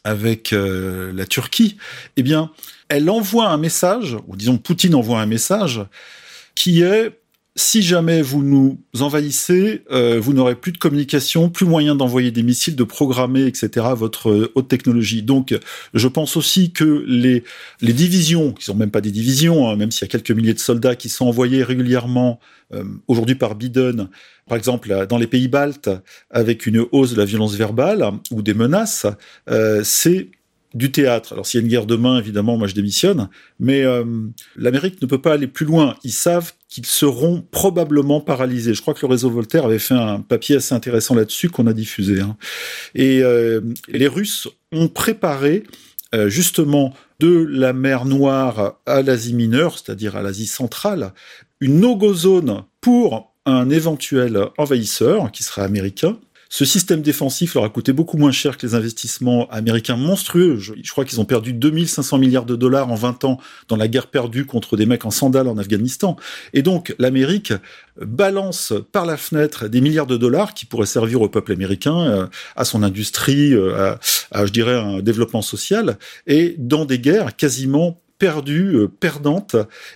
[0.06, 1.76] avec euh, la Turquie.
[2.16, 2.52] Eh bien,
[2.88, 5.82] elle envoie un message, ou disons Poutine envoie un message,
[6.54, 7.20] qui est
[7.58, 12.44] si jamais vous nous envahissez, euh, vous n'aurez plus de communication, plus moyen d'envoyer des
[12.44, 13.88] missiles, de programmer, etc.
[13.96, 15.24] votre euh, haute technologie.
[15.24, 15.58] Donc,
[15.94, 17.44] je pense aussi que les
[17.82, 20.54] les divisions, qui sont même pas des divisions, hein, même s'il y a quelques milliers
[20.54, 22.42] de soldats qui sont envoyés régulièrement
[22.74, 24.10] euh, aujourd'hui par Biden,
[24.48, 25.90] par exemple dans les pays baltes,
[26.30, 29.06] avec une hausse de la violence verbale ou des menaces,
[29.84, 30.30] c'est
[30.76, 31.34] du théâtre.
[31.34, 33.30] Alors s'il y a une guerre demain, évidemment, moi je démissionne,
[33.60, 34.04] mais euh,
[34.56, 35.96] l'Amérique ne peut pas aller plus loin.
[36.04, 38.74] Ils savent qu'ils seront probablement paralysés.
[38.74, 41.74] Je crois que le réseau Voltaire avait fait un papier assez intéressant là-dessus qu'on a
[41.74, 42.20] diffusé.
[42.20, 42.36] Hein.
[42.96, 45.64] Et, euh, les Russes ont préparé
[46.14, 51.14] euh, justement de la mer Noire à l'Asie mineure, c'est-à-dire à, l'Asie centrale,
[51.62, 56.20] une no-go zone pour un éventuel envahisseur qui sera américain,
[56.56, 60.56] ce système défensif leur a coûté beaucoup moins cher que les investissements américains monstrueux.
[60.58, 64.08] Je, crois qu'ils ont perdu 2500 milliards de dollars en 20 ans dans la guerre
[64.08, 66.16] perdue contre des mecs en sandales en Afghanistan.
[66.54, 67.52] Et donc, l'Amérique
[68.00, 72.28] balance par la fenêtre des milliards de dollars qui pourraient servir au peuple américain, euh,
[72.56, 73.98] à son industrie, euh,
[74.32, 79.56] à, je dirais, un développement social, et dans des guerres quasiment perdue, euh, perdante,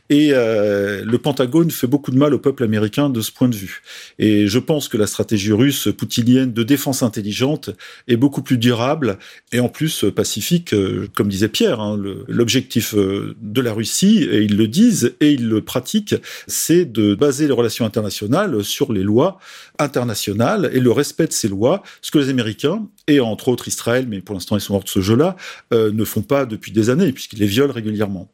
[0.10, 3.56] et euh, le Pentagone fait beaucoup de mal au peuple américain de ce point de
[3.56, 3.82] vue.
[4.18, 7.70] Et je pense que la stratégie russe poutinienne de défense intelligente
[8.08, 9.18] est beaucoup plus durable
[9.52, 11.80] et en plus pacifique, euh, comme disait Pierre.
[11.80, 11.98] Hein,
[12.28, 16.16] L'objectif de la Russie, et ils le disent et ils le pratiquent,
[16.48, 19.40] c'est de baser les relations internationales sur les lois
[19.80, 24.06] internationales et le respect de ces lois, ce que les Américains, et entre autres Israël,
[24.08, 25.36] mais pour l'instant ils sont hors de ce jeu-là,
[25.72, 28.30] ne font pas depuis des années, puisqu'ils les violent régulièrement.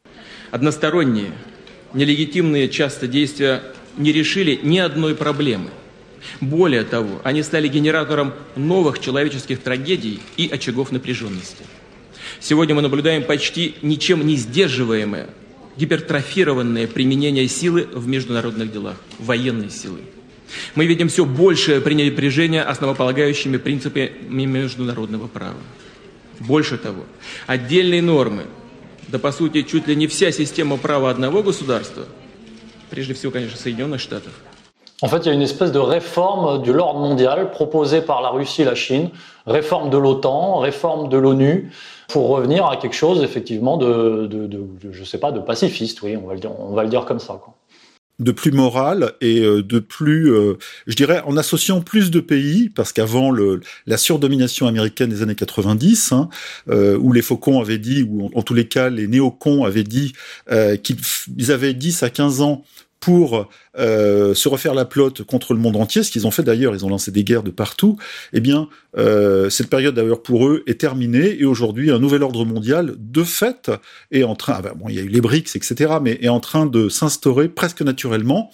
[0.52, 1.32] Односторонние,
[1.94, 3.62] нелегитимные часто действия
[3.98, 5.70] не решили ни одной проблемы.
[6.42, 11.64] Более того, они стали генератором новых человеческих трагедий и очагов напряженности.
[12.40, 15.30] Сегодня мы наблюдаем почти ничем не сдерживаемое,
[15.78, 20.00] гипертрофированное применение силы в международных делах, военной силы.
[20.76, 25.58] Мы видим все большее пренебрежение основополагающими принципами международного права.
[26.40, 27.04] Больше того,
[27.48, 28.46] отдельные нормы
[29.08, 32.06] да по сути чуть ли не вся система права одного государства,
[32.90, 34.34] прежде всего, конечно, Соединенных Штатов,
[35.02, 38.30] En fait, il y a une espèce de réforme de l'ordre mondial proposée par la
[38.30, 39.10] Russie et la Chine,
[39.46, 41.70] réforme de l'OTAN, réforme de l'ONU,
[42.08, 46.16] pour revenir à quelque chose effectivement de, de, de, je sais pas, de pacifiste, oui,
[46.16, 47.34] on va le dire, on va le dire comme ça.
[47.44, 47.54] Quoi
[48.20, 50.58] de plus moral et euh, de plus, euh,
[50.88, 55.36] je dirais, en associant plus de pays, parce qu'avant le, la surdomination américaine des années
[55.36, 56.30] 90, hein,
[56.70, 60.14] euh, où les faucons avaient dit, ou en, tous les cas les néocons avaient dit
[60.84, 62.64] qu'ils avaient 10 à 15 ans
[63.06, 63.48] pour
[63.78, 66.84] euh, se refaire la plotte contre le monde entier, ce qu'ils ont fait d'ailleurs, ils
[66.86, 67.98] ont lancé des guerres de partout,
[68.34, 72.46] eh bien, euh, cette période d'ailleurs pour eux est terminée, et aujourd'hui, un nouvel ordre
[72.46, 73.70] mondial, de fait,
[74.10, 76.30] est en train, ah ben, bon, il y a eu les BRICS, etc., mais est
[76.30, 78.50] en train de s'instaurer presque naturellement,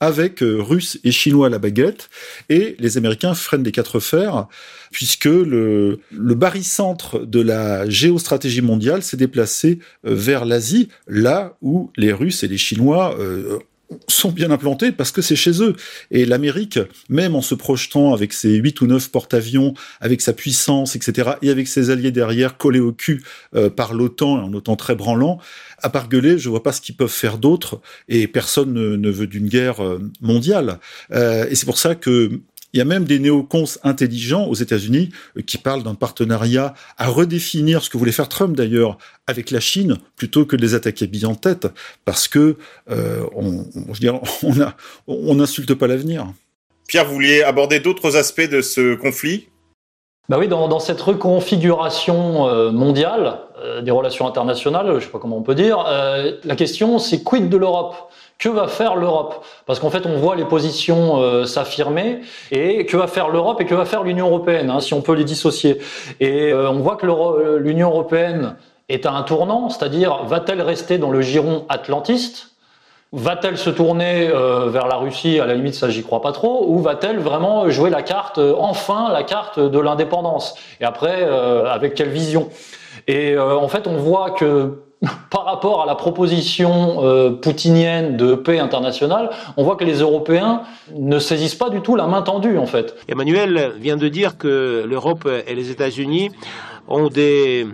[0.00, 2.10] avec euh, Russes et Chinois à la baguette,
[2.48, 4.48] et les Américains freinent des quatre fers,
[4.90, 11.92] puisque le, le barycentre de la géostratégie mondiale s'est déplacé euh, vers l'Asie, là où
[11.96, 13.60] les Russes et les Chinois euh,
[14.08, 15.74] sont bien implantés parce que c'est chez eux.
[16.10, 16.78] Et l'Amérique,
[17.08, 21.50] même en se projetant avec ses huit ou neuf porte-avions, avec sa puissance, etc., et
[21.50, 23.22] avec ses alliés derrière collés au cul
[23.54, 25.38] euh, par l'OTAN, un OTAN très branlant,
[25.82, 29.26] à part gueuler, je vois pas ce qu'ils peuvent faire d'autre, et personne ne, veut
[29.26, 30.78] d'une guerre euh, mondiale.
[31.12, 32.40] Euh, et c'est pour ça que
[32.72, 37.08] il y a même des néocons intelligents aux États-Unis euh, qui parlent d'un partenariat à
[37.08, 41.06] redéfinir ce que voulait faire Trump d'ailleurs avec la Chine plutôt que de les attaquer
[41.06, 41.66] billes en tête
[42.04, 42.56] parce que
[42.90, 44.74] euh, on, je dirais, on a,
[45.06, 46.26] on n'insulte pas l'avenir.
[46.88, 49.48] Pierre, vous vouliez aborder d'autres aspects de ce conflit?
[50.28, 53.38] Bah oui, dans, dans cette reconfiguration euh, mondiale
[53.82, 57.48] des relations internationales, je ne sais pas comment on peut dire, la question c'est quid
[57.48, 57.94] de l'Europe?
[58.42, 59.44] Que va faire l'Europe?
[59.66, 62.22] Parce qu'en fait, on voit les positions euh, s'affirmer.
[62.50, 65.14] Et que va faire l'Europe et que va faire l'Union européenne, hein, si on peut
[65.14, 65.78] les dissocier?
[66.18, 68.56] Et euh, on voit que euh, l'Union européenne
[68.88, 72.48] est à un tournant, c'est-à-dire va-t-elle rester dans le giron atlantiste?
[73.12, 75.38] Va-t-elle se tourner vers la Russie?
[75.38, 76.64] À la limite, ça, j'y crois pas trop.
[76.66, 80.54] Ou va-t-elle vraiment jouer la carte, enfin, la carte de l'indépendance?
[80.80, 82.48] Et après, avec quelle vision?
[83.06, 84.82] Et en fait, on voit que
[85.30, 90.62] par rapport à la proposition euh, poutinienne de paix internationale, on voit que les Européens
[90.94, 92.94] ne saisissent pas du tout la main tendue, en fait.
[93.08, 96.30] Emmanuel vient de dire que l'Europe et les États-Unis
[96.88, 97.66] ont des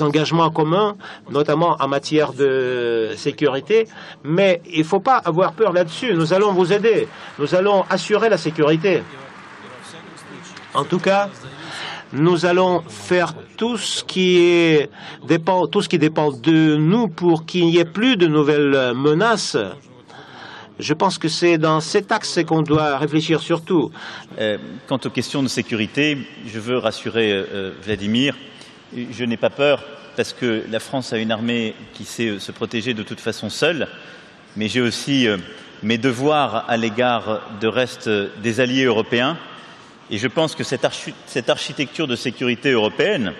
[0.00, 0.96] engagements communs,
[1.30, 3.88] notamment en matière de sécurité,
[4.22, 6.14] mais il ne faut pas avoir peur là-dessus.
[6.14, 7.08] Nous allons vous aider.
[7.38, 9.02] Nous allons assurer la sécurité.
[10.74, 11.28] En tout cas,
[12.12, 14.78] nous allons faire tout ce qui
[15.26, 19.56] dépend, tout ce qui dépend de nous pour qu'il n'y ait plus de nouvelles menaces.
[20.80, 23.92] Je pense que c'est dans cet axe qu'on doit réfléchir surtout.
[24.38, 24.56] Euh,
[24.86, 28.34] quant aux questions de sécurité, je veux rassurer euh, euh, Vladimir.
[28.94, 29.84] Je n'ai pas peur
[30.16, 33.88] parce que la France a une armée qui sait se protéger de toute façon seule,
[34.56, 35.28] mais j'ai aussi
[35.82, 38.10] mes devoirs à l'égard de reste
[38.42, 39.38] des alliés européens
[40.10, 40.84] et je pense que cette,
[41.48, 43.32] architecture de sécurité européenne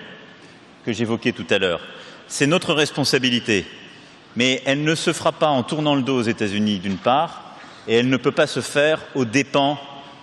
[0.85, 1.81] que j'évoquais tout à l'heure,
[2.27, 3.65] c'est notre responsabilité.
[4.37, 7.55] Mais elle ne se fera pas en tournant le dos aux États-Unis d'une part,
[7.87, 9.77] et elle ne peut pas se faire aux dépens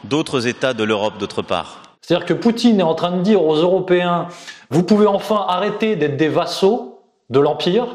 [0.05, 1.83] d'autres États de l'Europe d'autre part.
[2.01, 4.29] C'est-à-dire que Poutine est en train de dire aux Européens,
[4.71, 7.87] vous pouvez enfin arrêter d'être des vassaux de l'Empire,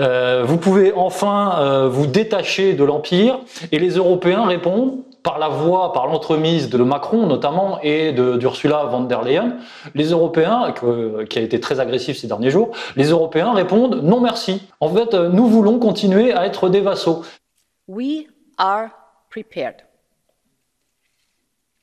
[0.00, 3.38] euh, vous pouvez enfin euh, vous détacher de l'Empire,
[3.72, 9.02] et les Européens répondent, par la voix, par l'entremise de Macron notamment et d'Ursula von
[9.02, 9.56] der Leyen,
[9.94, 10.72] les Européens,
[11.28, 14.62] qui a été très agressif ces derniers jours, les Européens répondent non merci.
[14.80, 17.24] En fait, nous voulons continuer à être des vassaux.
[17.88, 18.26] We
[18.58, 18.88] are
[19.30, 19.84] prepared.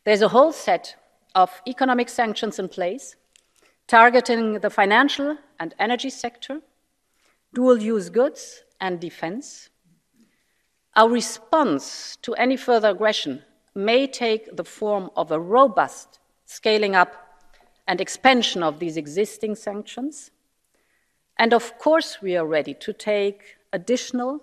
[0.06, 0.98] There's a whole set
[1.34, 3.18] of economic sanctions in place
[3.88, 6.62] targeting the financial and energy sector,
[7.54, 9.70] dual use goods and defense.
[10.96, 13.44] Our response to any further aggression
[13.74, 17.14] may take the form of a robust scaling up
[17.86, 20.32] and expansion of these existing sanctions.
[21.38, 24.42] And of course, we are ready to take additional,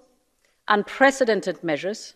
[0.69, 2.15] unprecedented measures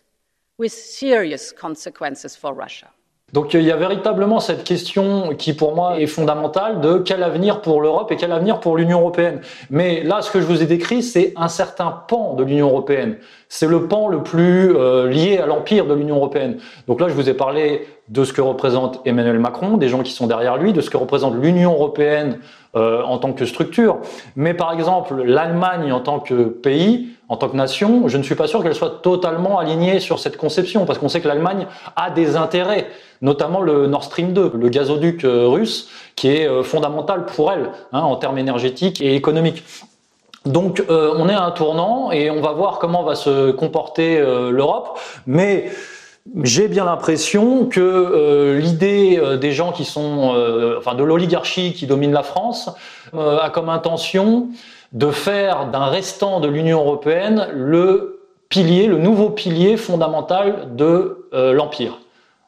[0.58, 2.90] with serious consequences for Russia.
[3.32, 7.60] Donc il y a véritablement cette question qui pour moi est fondamentale de quel avenir
[7.60, 9.40] pour l'Europe et quel avenir pour l'Union européenne.
[9.68, 13.16] Mais là, ce que je vous ai décrit, c'est un certain pan de l'Union européenne.
[13.48, 16.58] C'est le pan le plus euh, lié à l'empire de l'Union européenne.
[16.86, 20.12] Donc là, je vous ai parlé de ce que représente Emmanuel Macron, des gens qui
[20.12, 22.38] sont derrière lui, de ce que représente l'Union européenne
[22.76, 23.98] euh, en tant que structure.
[24.36, 28.36] Mais par exemple, l'Allemagne en tant que pays, en tant que nation, je ne suis
[28.36, 31.66] pas sûr qu'elle soit totalement alignée sur cette conception, parce qu'on sait que l'Allemagne
[31.96, 32.86] a des intérêts,
[33.22, 37.70] notamment le Nord Stream 2, le gazoduc euh, russe, qui est euh, fondamental pour elle
[37.92, 39.64] hein, en termes énergétiques et économiques.
[40.44, 44.96] Donc on est à un tournant et on va voir comment va se comporter l'Europe,
[45.26, 45.72] mais
[46.42, 51.72] j'ai bien l'impression que euh, l'idée euh, des gens qui sont, euh, enfin de l'oligarchie
[51.72, 52.70] qui domine la France,
[53.16, 54.48] a comme intention
[54.92, 61.98] de faire d'un restant de l'Union européenne le pilier, le nouveau pilier fondamental de l'empire.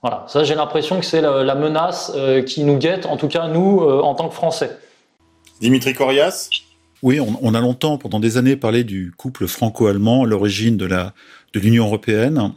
[0.02, 2.12] Voilà, ça j'ai l'impression que c'est la, menace
[2.46, 4.78] qui nous guette, en tout cas nous en tant que Français.
[5.60, 6.48] Dimitri Corias?
[7.02, 11.14] Oui, on, a longtemps, pendant des années, parlé du couple franco-allemand, l'origine de la
[11.52, 12.52] de l'Union européenne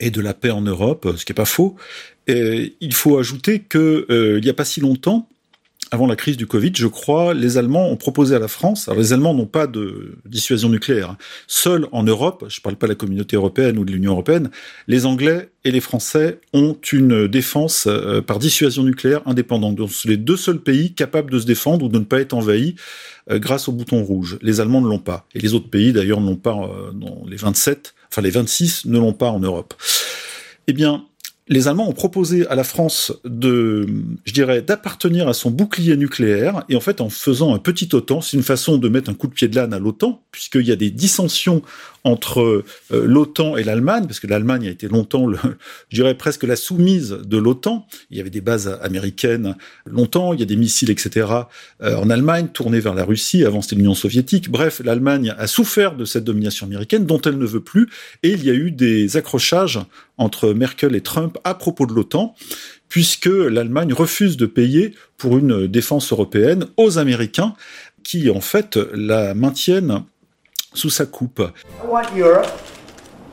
[0.00, 1.76] et de la paix en Europe, ce qui n'est pas faux.
[2.26, 5.28] Et il faut ajouter que euh, il n'y a pas si longtemps,
[5.90, 8.88] avant la crise du Covid, je crois, les Allemands ont proposé à la France.
[8.88, 11.10] Alors les Allemands n'ont pas de dissuasion nucléaire.
[11.10, 11.18] Hein.
[11.46, 14.50] Seuls en Europe, je ne parle pas de la communauté européenne ou de l'Union européenne,
[14.86, 19.76] les Anglais et les Français ont une défense euh, par dissuasion nucléaire indépendante.
[19.76, 22.34] Donc c'est les deux seuls pays capables de se défendre ou de ne pas être
[22.34, 22.76] envahis
[23.30, 24.38] euh, grâce au bouton rouge.
[24.42, 25.26] Les Allemands ne l'ont pas.
[25.34, 26.56] Et les autres pays, d'ailleurs, n'ont pas,
[26.94, 29.74] non, les 27, enfin les 26 ne l'ont pas en Europe.
[30.66, 31.04] Eh bien,
[31.48, 33.86] les Allemands ont proposé à la France de,
[34.24, 38.20] je dirais, d'appartenir à son bouclier nucléaire, et en fait, en faisant un petit OTAN,
[38.20, 40.72] c'est une façon de mettre un coup de pied de l'âne à l'OTAN, puisqu'il y
[40.72, 41.62] a des dissensions
[42.04, 45.38] entre euh, l'OTAN et l'Allemagne, parce que l'Allemagne a été longtemps, le,
[45.90, 47.86] je dirais presque la soumise de l'OTAN.
[48.10, 51.26] Il y avait des bases américaines longtemps, il y a des missiles, etc.
[51.82, 54.50] Euh, en Allemagne, tournés vers la Russie, avant c'était l'Union soviétique.
[54.50, 57.88] Bref, l'Allemagne a souffert de cette domination américaine, dont elle ne veut plus,
[58.22, 59.80] et il y a eu des accrochages
[60.18, 62.34] entre Merkel et Trump à propos de l'OTAN
[62.88, 67.54] puisque l'Allemagne refuse de payer pour une défense européenne aux Américains
[68.02, 70.04] qui, en fait, la maintiennent
[70.74, 71.40] sous sa coupe.
[71.40, 72.48] I want Europe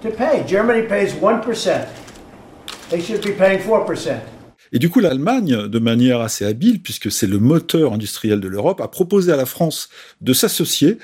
[0.02, 0.44] to pay.
[0.48, 1.86] Germany pays 1%.
[2.90, 4.20] They should be paying 4%.
[4.72, 8.82] Et du coup, l'Allemagne, de manière assez habile, puisque c'est le moteur industriel de l'Europe,
[8.82, 9.90] a proposé à la France
[10.22, 10.98] de s'associer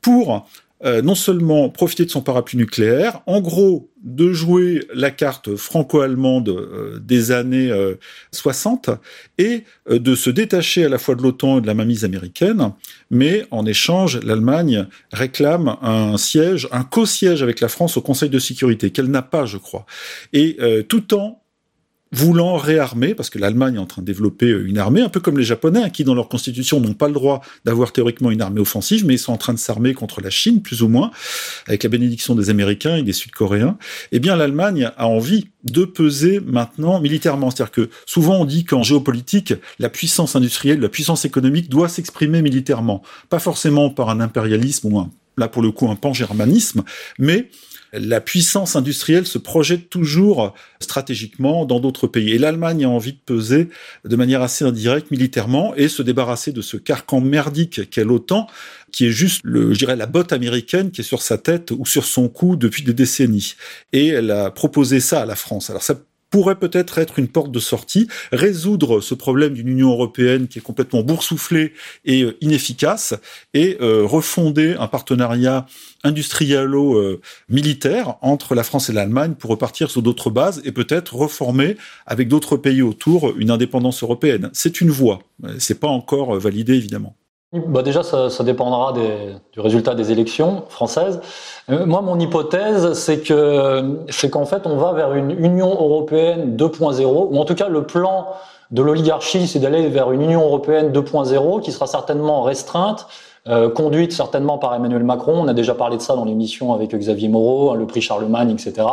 [0.00, 0.48] pour
[0.86, 6.48] euh, non seulement profiter de son parapluie nucléaire, en gros de jouer la carte franco-allemande
[6.48, 7.72] euh, des années
[8.30, 8.94] 60 euh,
[9.36, 12.72] et de se détacher à la fois de l'OTAN et de la mainmise américaine,
[13.10, 18.38] mais en échange, l'Allemagne réclame un siège, un co-siège avec la France au Conseil de
[18.38, 19.86] sécurité, qu'elle n'a pas, je crois,
[20.32, 20.56] et
[20.88, 21.42] tout en
[22.12, 25.20] voulant réarmer, parce que l'Allemagne est en train de développer euh, une armée, un peu
[25.20, 28.40] comme les Japonais, hein, qui dans leur constitution n'ont pas le droit d'avoir théoriquement une
[28.40, 31.10] armée offensive, mais ils sont en train de s'armer contre la Chine, plus ou moins,
[31.66, 33.76] avec la bénédiction des Américains et des Sud-Coréens.
[34.12, 37.50] Eh bien, l'Allemagne a envie de peser maintenant militairement.
[37.50, 42.40] C'est-à-dire que souvent on dit qu'en géopolitique, la puissance industrielle, la puissance économique doit s'exprimer
[42.40, 43.02] militairement.
[43.28, 46.84] Pas forcément par un impérialisme ou un, là pour le coup un pan-germanisme,
[47.18, 47.50] mais
[47.98, 52.32] la puissance industrielle se projette toujours stratégiquement dans d'autres pays.
[52.32, 53.68] Et l'Allemagne a envie de peser
[54.04, 58.46] de manière assez indirecte militairement et se débarrasser de ce carcan merdique qu'est l'OTAN,
[58.92, 61.84] qui est juste, le, je dirais, la botte américaine qui est sur sa tête ou
[61.86, 63.54] sur son cou depuis des décennies.
[63.92, 65.70] Et elle a proposé ça à la France.
[65.70, 66.00] Alors ça
[66.36, 70.62] pourrait peut-être être une porte de sortie, résoudre ce problème d'une Union européenne qui est
[70.62, 71.72] complètement boursouflée
[72.04, 73.14] et euh, inefficace,
[73.54, 75.64] et euh, refonder un partenariat
[76.04, 82.28] industrialo-militaire entre la France et l'Allemagne pour repartir sur d'autres bases et peut-être reformer avec
[82.28, 84.50] d'autres pays autour une indépendance européenne.
[84.52, 85.20] C'est une voie,
[85.58, 87.16] c'est pas encore euh, validé évidemment.
[87.52, 91.20] Bah déjà, ça, ça dépendra des, du résultat des élections françaises.
[91.70, 96.56] Euh, moi, mon hypothèse, c'est que c'est qu'en fait, on va vers une Union européenne
[96.56, 98.26] 2.0, ou en tout cas, le plan
[98.72, 103.06] de l'oligarchie, c'est d'aller vers une Union européenne 2.0 qui sera certainement restreinte,
[103.48, 105.34] euh, conduite certainement par Emmanuel Macron.
[105.36, 108.50] On a déjà parlé de ça dans l'émission avec Xavier Moreau, hein, le prix Charlemagne,
[108.50, 108.86] etc.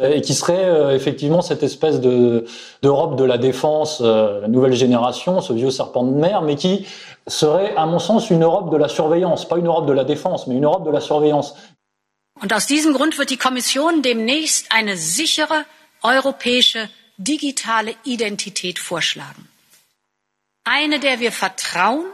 [0.00, 2.46] Euh, et qui serait euh, effectivement cette espèce de
[2.82, 6.86] d'Europe de la défense, la nouvelle génération, ce vieux serpent de mer, mais qui
[7.28, 10.46] serait, à mon sens, une Europe de la surveillance, pas une Europe de la défense,
[10.46, 11.54] mais une Europe de la surveillance.
[12.42, 15.64] Und aus diesem Grund wird die Kommission demnächst eine sichere
[16.02, 16.88] europäische
[17.18, 19.48] digitale Identität vorschlagen.
[20.64, 22.06] Eine, der wir vertrauen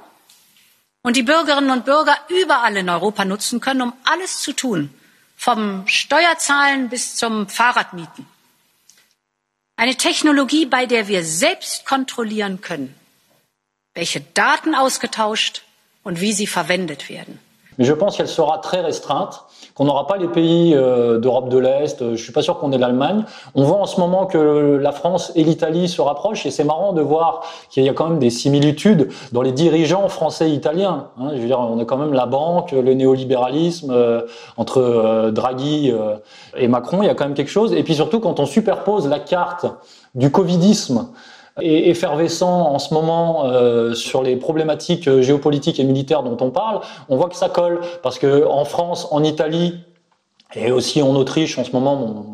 [1.08, 4.90] und die Bürgerinnen und Bürger überall in Europa nutzen können, um alles zu tun,
[5.36, 8.26] vom Steuerzahlen bis zum Fahrradmieten.
[9.76, 12.94] Eine Technologie, bei der wir selbst kontrollieren können,
[13.94, 15.62] welche Daten ausgetauscht
[16.02, 17.38] und wie sie verwendet werden.
[17.78, 18.82] Mais je pense qu'elle sera très
[19.78, 22.02] qu'on n'aura pas les pays euh, d'Europe de l'Est.
[22.02, 23.24] Euh, je suis pas sûr qu'on ait l'Allemagne.
[23.54, 26.92] On voit en ce moment que la France et l'Italie se rapprochent et c'est marrant
[26.92, 31.06] de voir qu'il y a quand même des similitudes dans les dirigeants français et italiens.
[31.20, 31.30] Hein.
[31.34, 34.22] Je veux dire, on a quand même la banque, le néolibéralisme euh,
[34.56, 35.92] entre Draghi
[36.56, 37.02] et Macron.
[37.02, 37.72] Il y a quand même quelque chose.
[37.72, 39.66] Et puis surtout, quand on superpose la carte
[40.16, 41.06] du covidisme
[41.60, 46.50] et effervescent en ce moment euh, sur les problématiques euh, géopolitiques et militaires dont on
[46.50, 49.74] parle, on voit que ça colle parce que en France, en Italie
[50.54, 52.24] et aussi en Autriche en ce moment, mon,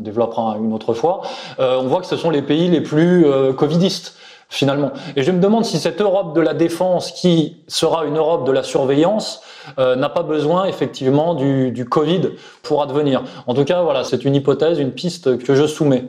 [0.00, 1.22] développera une autre fois,
[1.58, 3.24] on voit que ce sont les pays les plus
[3.56, 4.16] covidistes
[4.48, 4.90] finalement.
[5.14, 8.50] Et je me demande si cette Europe de la défense, qui sera une Europe de
[8.50, 9.42] la surveillance,
[9.78, 12.30] n'a pas besoin effectivement du, du Covid
[12.64, 13.22] pour advenir.
[13.46, 16.08] En tout cas, voilà, c'est une hypothèse, une piste que je soumets.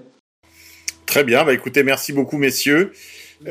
[1.14, 2.92] Très bien, bah écoutez, merci beaucoup messieurs.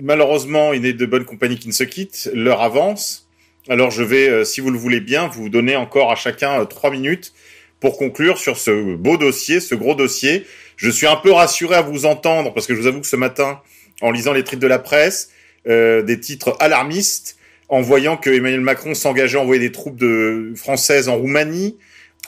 [0.02, 3.28] Malheureusement, il n'est de bonne compagnie qui ne se quitte, l'heure avance.
[3.68, 6.64] Alors je vais, euh, si vous le voulez bien, vous donner encore à chacun euh,
[6.64, 7.32] trois minutes
[7.78, 10.44] pour conclure sur ce beau dossier, ce gros dossier.
[10.76, 13.14] Je suis un peu rassuré à vous entendre parce que je vous avoue que ce
[13.14, 13.60] matin,
[14.00, 15.30] en lisant les titres de la presse,
[15.68, 17.36] euh, des titres alarmistes,
[17.68, 21.76] en voyant que Emmanuel Macron s'engageait à envoyer des troupes de françaises en Roumanie.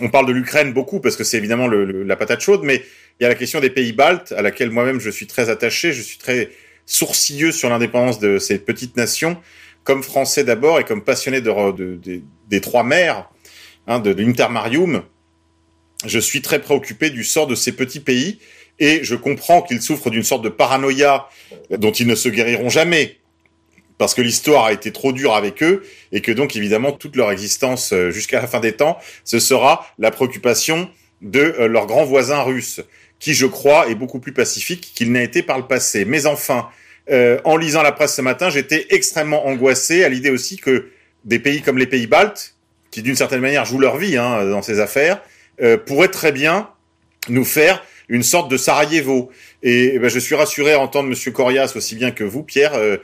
[0.01, 2.83] On parle de l'Ukraine beaucoup parce que c'est évidemment le, la patate chaude, mais
[3.21, 5.93] il y a la question des pays baltes, à laquelle moi-même je suis très attaché.
[5.93, 6.51] Je suis très
[6.87, 9.37] sourcilleux sur l'indépendance de ces petites nations,
[9.85, 13.31] comme français d'abord et comme passionné de, des trois mers,
[13.87, 15.03] hein, de, l'Intermarium.
[16.05, 18.41] Je suis très préoccupé du sort de ces petits pays
[18.79, 21.29] et je comprends qu'ils souffrent d'une sorte de paranoïa
[21.71, 23.19] dont ils ne se guériront jamais
[23.99, 27.31] parce que l'histoire a été trop dure avec eux et que donc évidemment toute leur
[27.31, 30.91] existence euh, jusqu'à la fin des temps, ce sera la préoccupation
[31.23, 32.81] de euh, leurs grands voisins russes
[33.19, 36.05] qui, je crois, est beaucoup plus pacifique qu'il n'a été par le passé.
[36.05, 36.69] Mais enfin,
[37.11, 40.89] euh, en lisant la presse ce matin, j'étais extrêmement angoissé à l'idée aussi que
[41.25, 42.55] des pays comme les pays baltes,
[42.91, 45.21] qui d'une certaine manière jouent leur vie hein, dans ces affaires,
[45.63, 46.69] euh, pourraient très bien
[47.29, 49.31] nous faire une sorte de Sarajevo.
[49.63, 52.99] Et, ben, je suis rassuré à entendre Monsieur Corias aussi bien que vous, Pierre, euh,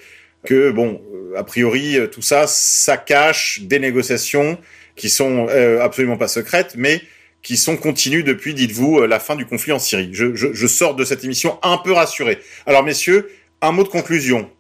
[0.45, 4.59] que bon, euh, a priori, tout ça, ça cache des négociations
[4.97, 5.49] qui sont
[5.81, 7.01] absolument pas secrètes, mais
[7.43, 10.11] qui sont continues depuis, dites-vous, euh, la fin du conflit en Syrie.
[10.13, 12.39] Je, je, je, sors de cette émission un peu rassuré.
[12.67, 13.31] Alors, messieurs,
[13.63, 14.51] un mot de conclusion.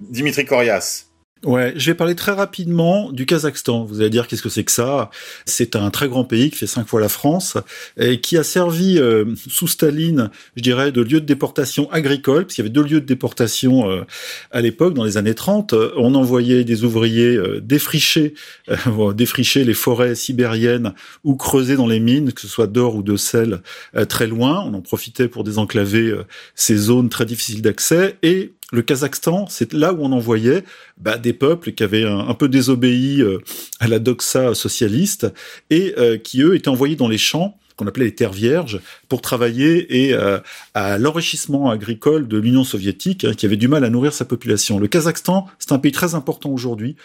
[0.00, 1.07] Dimitri Corias.
[1.44, 3.84] Ouais, je vais parler très rapidement du Kazakhstan.
[3.84, 5.08] Vous allez dire qu'est-ce que c'est que ça?
[5.46, 7.56] C'est un très grand pays qui fait cinq fois la France
[7.96, 12.58] et qui a servi euh, sous Staline, je dirais, de lieu de déportation agricole, parce
[12.58, 14.02] y avait deux lieux de déportation euh,
[14.50, 15.74] à l'époque, dans les années 30.
[15.96, 18.34] On envoyait des ouvriers euh, défricher,
[19.14, 23.16] défricher les forêts sibériennes ou creuser dans les mines, que ce soit d'or ou de
[23.16, 23.62] sel,
[24.08, 24.64] très loin.
[24.66, 26.16] On en profitait pour désenclaver
[26.56, 30.64] ces zones très difficiles d'accès et le Kazakhstan, c'est là où on envoyait
[30.98, 33.38] bah, des peuples qui avaient un, peu désobéi euh,
[33.80, 35.26] à la doxa socialiste
[35.70, 39.22] et euh, qui, eux, étaient envoyés dans les champs qu'on appelait les terres vierges, pour
[39.22, 40.40] travailler et euh,
[40.74, 44.80] à l'enrichissement agricole de l'Union soviétique, hein, qui avait du mal à nourrir sa population.
[44.80, 46.96] Le Kazakhstan, c'est un pays très important aujourd'hui,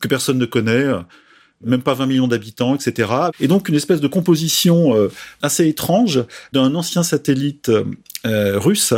[0.00, 0.84] que personne ne connaît
[1.64, 3.10] même pas 20 millions d'habitants, etc.
[3.40, 5.10] Et donc une espèce de composition euh,
[5.42, 7.70] assez étrange d'un ancien satellite
[8.26, 8.94] euh, russe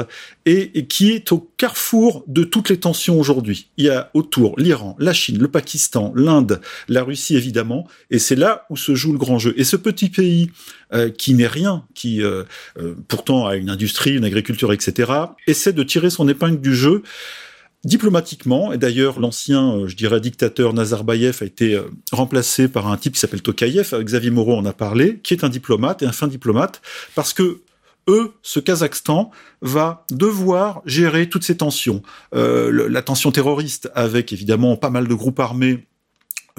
[0.46, 3.68] et, qui est au carrefour de toutes les tensions aujourd'hui.
[3.76, 8.36] Il y a autour l'Iran, la Chine, le Pakistan, l'Inde, la Russie évidemment, et c'est
[8.36, 9.54] là où se joue le grand jeu.
[9.56, 10.50] Et ce petit pays
[10.92, 12.22] euh, qui n'est rien, qui
[13.08, 15.12] pourtant a une industrie, une agriculture, etc.,
[15.46, 17.02] essaie de tirer son épingle du jeu
[17.84, 22.96] diplomatiquement, et d'ailleurs l'ancien, euh, je dirais, dictateur Nazarbayev a été euh, remplacé par un
[22.96, 26.12] type qui s'appelle Tokayev, Xavier Moreau en a parlé, qui est un diplomate et un
[26.12, 26.82] fin diplomate,
[27.14, 27.62] parce que
[28.08, 29.30] eux, ce Kazakhstan
[29.62, 32.02] va devoir gérer toutes ces tensions.
[32.34, 35.86] Euh, la tension terroriste avec évidemment pas mal de groupes armés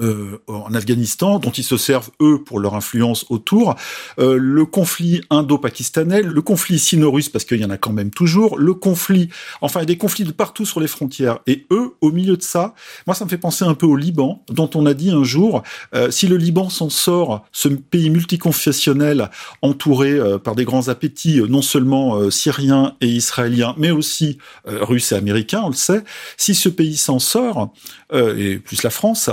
[0.00, 3.74] euh, en Afghanistan, dont ils se servent eux pour leur influence autour,
[4.18, 8.58] euh, le conflit indo-pakistanais, le conflit sino-russe parce qu'il y en a quand même toujours,
[8.58, 9.28] le conflit,
[9.60, 11.40] enfin des conflits de partout sur les frontières.
[11.46, 12.74] Et eux, au milieu de ça,
[13.06, 15.62] moi ça me fait penser un peu au Liban, dont on a dit un jour,
[15.94, 19.30] euh, si le Liban s'en sort, ce pays multiconfessionnel
[19.60, 25.62] entouré par des grands appétits, non seulement syriens et israéliens, mais aussi russes et américains,
[25.64, 26.02] on le sait,
[26.36, 27.72] si ce pays s'en sort,
[28.14, 29.30] et plus la France,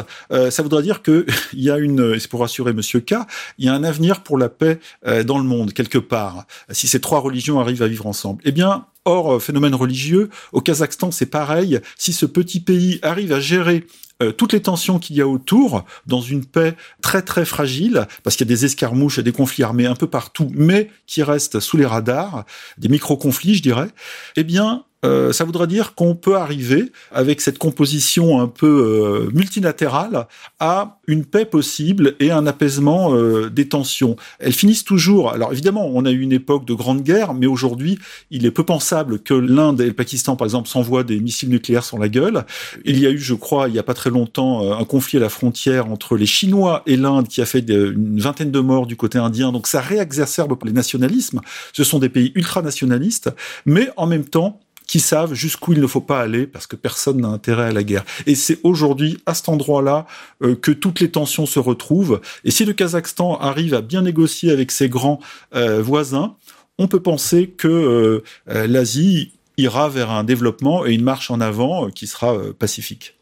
[0.50, 3.16] ça voudrait dire qu'il y a une, et c'est pour rassurer Monsieur K,
[3.58, 6.46] il y a un avenir pour la paix euh, dans le monde quelque part.
[6.72, 10.62] Si ces trois religions arrivent à vivre ensemble, eh bien, hors euh, phénomène religieux, au
[10.62, 11.80] Kazakhstan, c'est pareil.
[11.98, 13.86] Si ce petit pays arrive à gérer
[14.22, 18.36] euh, toutes les tensions qu'il y a autour, dans une paix très très fragile, parce
[18.36, 21.62] qu'il y a des escarmouches et des conflits armés un peu partout, mais qui restent
[21.62, 22.44] sous les radars,
[22.78, 23.88] des micro-conflits, je dirais,
[24.36, 30.28] eh bien, euh, ça voudrait dire qu'on peut arriver, avec cette composition un peu multilatérale,
[30.60, 33.16] à une paix possible et un apaisement
[33.48, 34.18] des tensions.
[34.40, 35.32] Elles finissent toujours.
[35.32, 37.98] Alors évidemment, on a eu une époque de grande guerre, mais aujourd'hui,
[38.32, 38.89] il est peu pensable
[39.24, 42.46] que l'Inde et le Pakistan, par exemple, s'envoient des missiles nucléaires sur la gueule.
[42.86, 45.22] Il y a eu, je crois, il y a pas très longtemps, un conflit à
[45.22, 48.96] la frontière entre les Chinois et l'Inde qui a fait une vingtaine de morts du
[48.96, 49.52] côté indien.
[49.52, 51.42] Donc ça réexacerbe les nationalismes.
[51.74, 53.32] Ce sont des pays ultranationalistes,
[53.66, 57.22] mais en même temps, qui savent jusqu'où il ne faut pas aller parce que personne
[57.22, 58.04] n'a intérêt à la guerre.
[58.26, 60.08] Et c'est aujourd'hui, à cet endroit-là,
[60.42, 62.22] euh, que toutes les tensions se retrouvent.
[62.44, 65.20] Et si le Kazakhstan arrive à bien négocier avec ses grands
[65.54, 66.36] euh, voisins,
[66.80, 72.08] on peut penser que l'Asie ira vers un développement et une marche en avant qui
[72.08, 73.20] sera pacifique.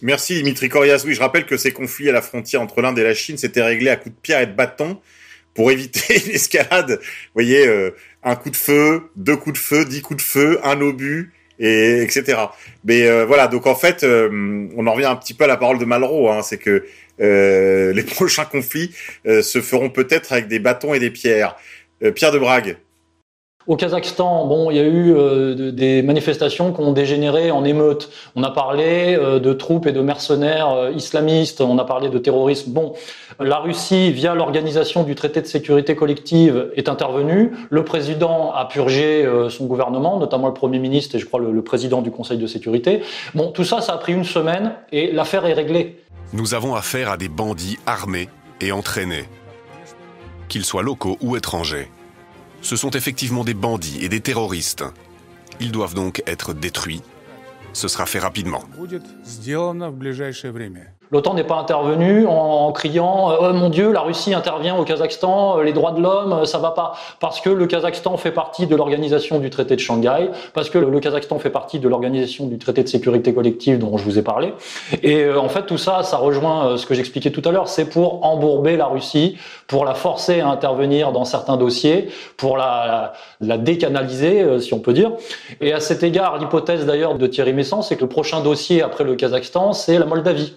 [0.00, 1.02] Merci Dimitri Korias.
[1.04, 3.62] Oui, je rappelle que ces conflits à la frontière entre l'Inde et la Chine s'étaient
[3.62, 5.00] réglés à coups de pierre et de bâton
[5.54, 7.00] pour éviter une escalade.
[7.00, 7.90] Vous voyez, euh,
[8.22, 12.00] un coup de feu, deux coups de feu, dix coups de feu, un obus, et
[12.02, 12.38] etc.
[12.84, 15.56] Mais euh, voilà, donc en fait, euh, on en revient un petit peu à la
[15.56, 16.84] parole de Malraux, hein, c'est que
[17.20, 21.56] les prochains conflits se feront peut-être avec des bâtons et des pierres.
[22.14, 22.78] Pierre de Brague.
[23.68, 28.08] Au Kazakhstan, bon, il y a eu euh, des manifestations qui ont dégénéré en émeutes.
[28.34, 32.16] On a parlé euh, de troupes et de mercenaires euh, islamistes, on a parlé de
[32.16, 32.72] terrorisme.
[32.72, 32.94] Bon,
[33.38, 37.52] la Russie, via l'organisation du traité de sécurité collective, est intervenue.
[37.68, 41.62] Le président a purgé son gouvernement, notamment le Premier ministre et je crois le, le
[41.62, 43.02] président du Conseil de sécurité.
[43.34, 46.02] Bon, tout ça, ça a pris une semaine et l'affaire est réglée.
[46.32, 48.30] Nous avons affaire à des bandits armés
[48.62, 49.24] et entraînés,
[50.48, 51.90] qu'ils soient locaux ou étrangers.
[52.60, 54.84] Ce sont effectivement des bandits et des terroristes.
[55.60, 57.02] Ils doivent donc être détruits.
[57.72, 58.64] Ce sera fait rapidement.
[61.10, 65.62] L'OTAN n'est pas intervenu en, criant oh mon Dieu, la Russie intervient au Kazakhstan, euh,
[65.62, 66.94] les droits de l'homme, euh, ça va pas.
[67.18, 71.00] Parce que le Kazakhstan fait partie de l'organisation du traité de Shanghai, parce que le
[71.00, 74.52] Kazakhstan fait partie de l'organisation du traité de sécurité collective dont je vous ai parlé.
[75.02, 78.24] Et en fait, tout ça, ça rejoint ce que j'expliquais tout à l'heure, c'est pour
[78.26, 84.60] embourber la Russie, pour la forcer à intervenir dans certains dossiers, pour la, la, décanaliser,
[84.60, 85.12] si on peut dire.
[85.60, 89.04] Et à cet égard, l'hypothèse d'ailleurs de Thierry Messant, c'est que le prochain dossier après
[89.04, 90.54] le Kazakhstan, c'est la Moldavie.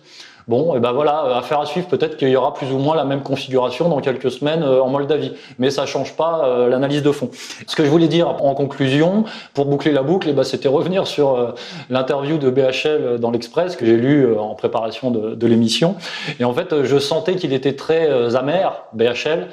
[0.51, 1.87] Bon, et ben voilà, euh, affaire à suivre.
[1.87, 4.89] Peut-être qu'il y aura plus ou moins la même configuration dans quelques semaines euh, en
[4.89, 7.29] Moldavie, mais ça change pas euh, l'analyse de fond.
[7.65, 9.23] Ce que je voulais dire en conclusion,
[9.53, 11.53] pour boucler la boucle, eh ben, c'était revenir sur
[11.89, 15.95] l'interview de BHL dans l'Express que j'ai lu en préparation de, l'émission.
[16.41, 19.47] Et en fait, je sentais qu'il était très amer, BHL.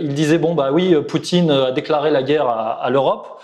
[0.00, 3.38] Il disait bon bah oui, Poutine a déclaré la guerre à l'Europe.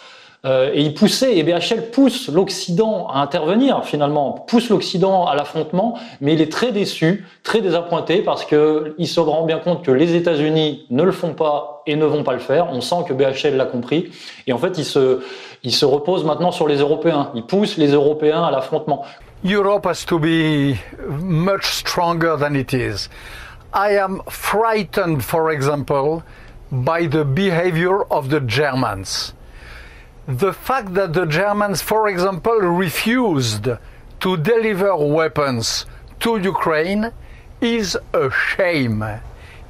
[0.44, 5.98] Euh, et il poussait, et BHL pousse l'Occident à intervenir finalement, pousse l'Occident à l'affrontement,
[6.20, 9.90] mais il est très déçu, très désappointé parce que il se rend bien compte que
[9.90, 12.68] les États-Unis ne le font pas et ne vont pas le faire.
[12.72, 14.10] On sent que BHL l'a compris,
[14.46, 15.20] et en fait il se,
[15.62, 17.30] il se repose maintenant sur les Européens.
[17.34, 19.04] Il pousse les Européens à l'affrontement.
[19.46, 20.76] Europe has to be
[21.20, 23.08] much stronger than it is.
[23.74, 26.22] I am frightened, for example,
[26.70, 29.34] by the behavior of the Germans.
[30.26, 33.68] The fact that the Germans, for example, refused
[34.20, 35.84] to deliver weapons
[36.20, 37.12] to Ukraine
[37.60, 39.04] is a shame.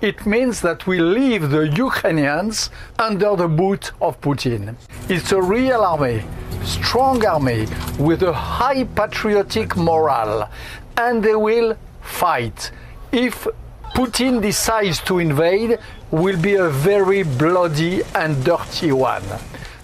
[0.01, 4.77] It means that we leave the Ukrainians under the boot of Putin.
[5.09, 6.23] It's a real army,
[6.63, 7.67] strong army,
[7.99, 10.49] with a high patriotic morale,
[10.97, 12.71] and they will fight.
[13.11, 13.49] If
[13.95, 15.79] Putin decides to invade,
[16.11, 19.23] will be a very bloody and dirty one.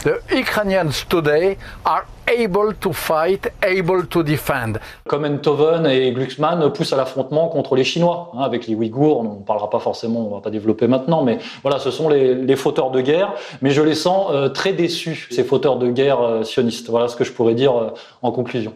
[0.03, 4.79] The Ukrainians today are able to fight, able to defend.
[5.07, 9.41] Comme Enthoven et Glucksmann poussent à l'affrontement contre les Chinois, hein, avec les Ouïghours, on
[9.41, 12.57] ne parlera pas forcément, on va pas développer maintenant, mais voilà, ce sont les, les
[12.57, 16.45] fauteurs de guerre, mais je les sens euh, très déçus, ces fauteurs de guerre euh,
[16.45, 16.89] sionistes.
[16.89, 17.91] Voilà ce que je pourrais dire euh,
[18.23, 18.73] en conclusion.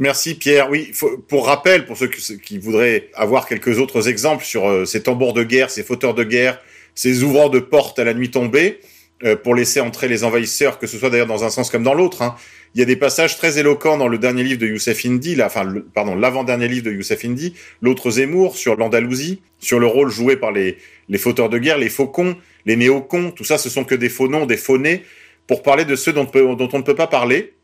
[0.00, 0.68] Merci Pierre.
[0.68, 0.90] Oui,
[1.28, 5.70] pour rappel, pour ceux qui voudraient avoir quelques autres exemples sur ces tambours de guerre,
[5.70, 6.58] ces fauteurs de guerre,
[6.96, 8.99] ces ouvrants de portes à la nuit tombée, euh,
[9.42, 12.22] pour laisser entrer les envahisseurs, que ce soit d'ailleurs dans un sens comme dans l'autre.
[12.22, 12.36] Hein.
[12.74, 15.46] Il y a des passages très éloquents dans le dernier livre de Youssef Indy, là,
[15.46, 20.36] enfin, pardon, l'avant-dernier livre de Youssef Indy, l'autre Zemmour, sur l'Andalousie, sur le rôle joué
[20.36, 23.96] par les, les fauteurs de guerre, les faucons, les néocons, tout ça, ce sont que
[23.96, 25.02] des faux noms, des faux nés,
[25.46, 27.54] pour parler de ceux dont on ne peut pas parler.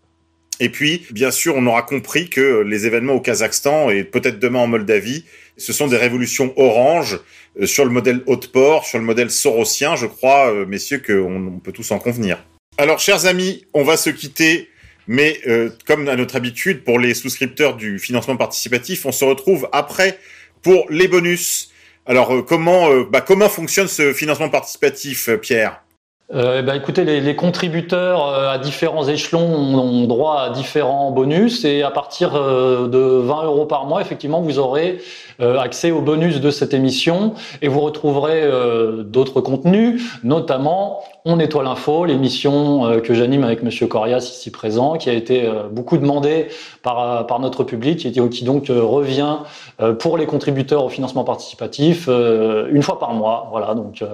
[0.59, 4.61] Et puis, bien sûr, on aura compris que les événements au Kazakhstan et peut-être demain
[4.61, 5.25] en Moldavie,
[5.59, 7.21] ce sont des révolutions oranges
[7.61, 11.73] euh, sur le modèle Haute-Port, sur le modèle sorosien, je crois, euh, messieurs, qu'on peut
[11.73, 12.43] tous en convenir.
[12.79, 14.69] Alors, chers amis, on va se quitter,
[15.07, 19.69] mais euh, comme à notre habitude, pour les souscripteurs du financement participatif, on se retrouve
[19.73, 20.19] après
[20.63, 21.71] pour les bonus.
[22.07, 25.83] Alors, comment, bah, comment fonctionne ce financement participatif, Pierre?
[26.35, 31.13] Euh, eh ben, écoutez, les, les, contributeurs euh, à différents échelons ont droit à différents
[31.13, 34.99] bonus et à partir euh, de 20 euros par mois, effectivement, vous aurez
[35.41, 38.42] euh, accès aux bonus de cette émission et vous retrouverez
[39.04, 45.11] d'autres contenus, notamment On nettoie l'info, l'émission que j'anime avec Monsieur Corias ici présent, qui
[45.11, 46.46] a été beaucoup demandé
[46.83, 49.38] par, par notre public et qui donc revient
[49.99, 53.49] pour les contributeurs au financement participatif une fois par mois.
[53.50, 54.04] Voilà, donc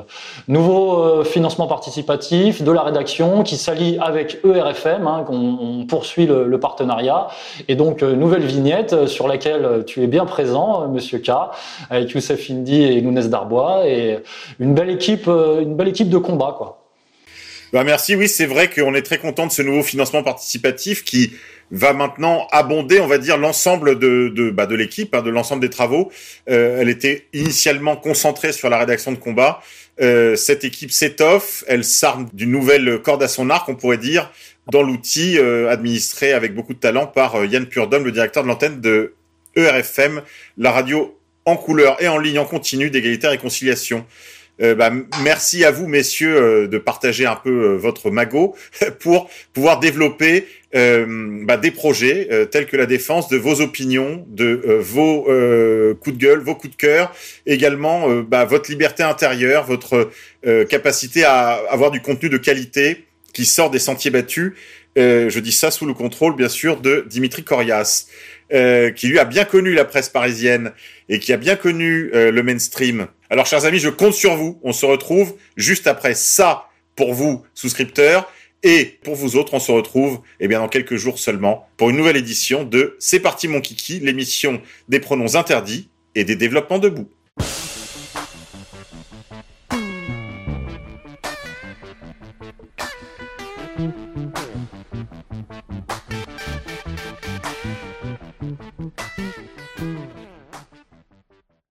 [0.49, 7.29] nouveau financement participatif de la rédaction qui s'allie avec ERFM, hein, qu'on poursuit le, partenariat.
[7.69, 11.31] Et donc, euh, nouvelle vignette euh, sur laquelle euh, tu es bien présent, Monsieur K,
[11.91, 14.19] avec Youssef Indy et Nunes Darbois, et
[14.61, 16.79] une belle équipe, une belle équipe de combat, quoi.
[17.73, 21.33] Bah merci, oui, c'est vrai qu'on est très content de ce nouveau financement participatif qui
[21.71, 25.71] va maintenant abonder, on va dire, l'ensemble de, de, bah, l'équipe, hein, de l'ensemble des
[25.71, 26.13] travaux.
[26.51, 29.61] Euh, elle était initialement concentrée sur la rédaction de combat.
[30.03, 34.31] Euh, cette équipe s'étoffe, elle s'arme d'une nouvelle corde à son arc, on pourrait dire,
[34.71, 38.49] dans l'outil euh, administré avec beaucoup de talent par euh, Yann Purdom, le directeur de
[38.49, 39.15] l'antenne de
[39.57, 40.23] ERFM,
[40.59, 44.07] la radio en couleur et en ligne en continu d'égalité et réconciliation.
[44.61, 44.93] Euh, bah,
[45.23, 48.55] merci à vous, messieurs, euh, de partager un peu euh, votre magot
[49.01, 55.25] pour pouvoir développer bah, des projets tels que la défense de vos opinions, de vos
[56.01, 57.15] coups de gueule, vos coups de cœur,
[57.45, 60.11] également bah, votre liberté intérieure, votre
[60.71, 63.05] capacité à avoir du contenu de qualité
[63.35, 64.55] qui sort des sentiers battus.
[64.97, 68.07] je dis ça sous le contrôle, bien sûr, de Dimitri Corias.
[68.53, 70.73] Qui lui a bien connu la presse parisienne
[71.09, 74.61] et qui a bien connu le mainstream alors, chers amis, je compte sur vous.
[74.63, 78.31] On se retrouve juste après ça pour vous, souscripteurs.
[78.63, 81.97] Et pour vous autres, on se retrouve eh bien, dans quelques jours seulement pour une
[81.97, 84.61] nouvelle édition de C'est parti mon kiki, l'émission
[84.91, 87.09] des pronoms interdits et des développements debout.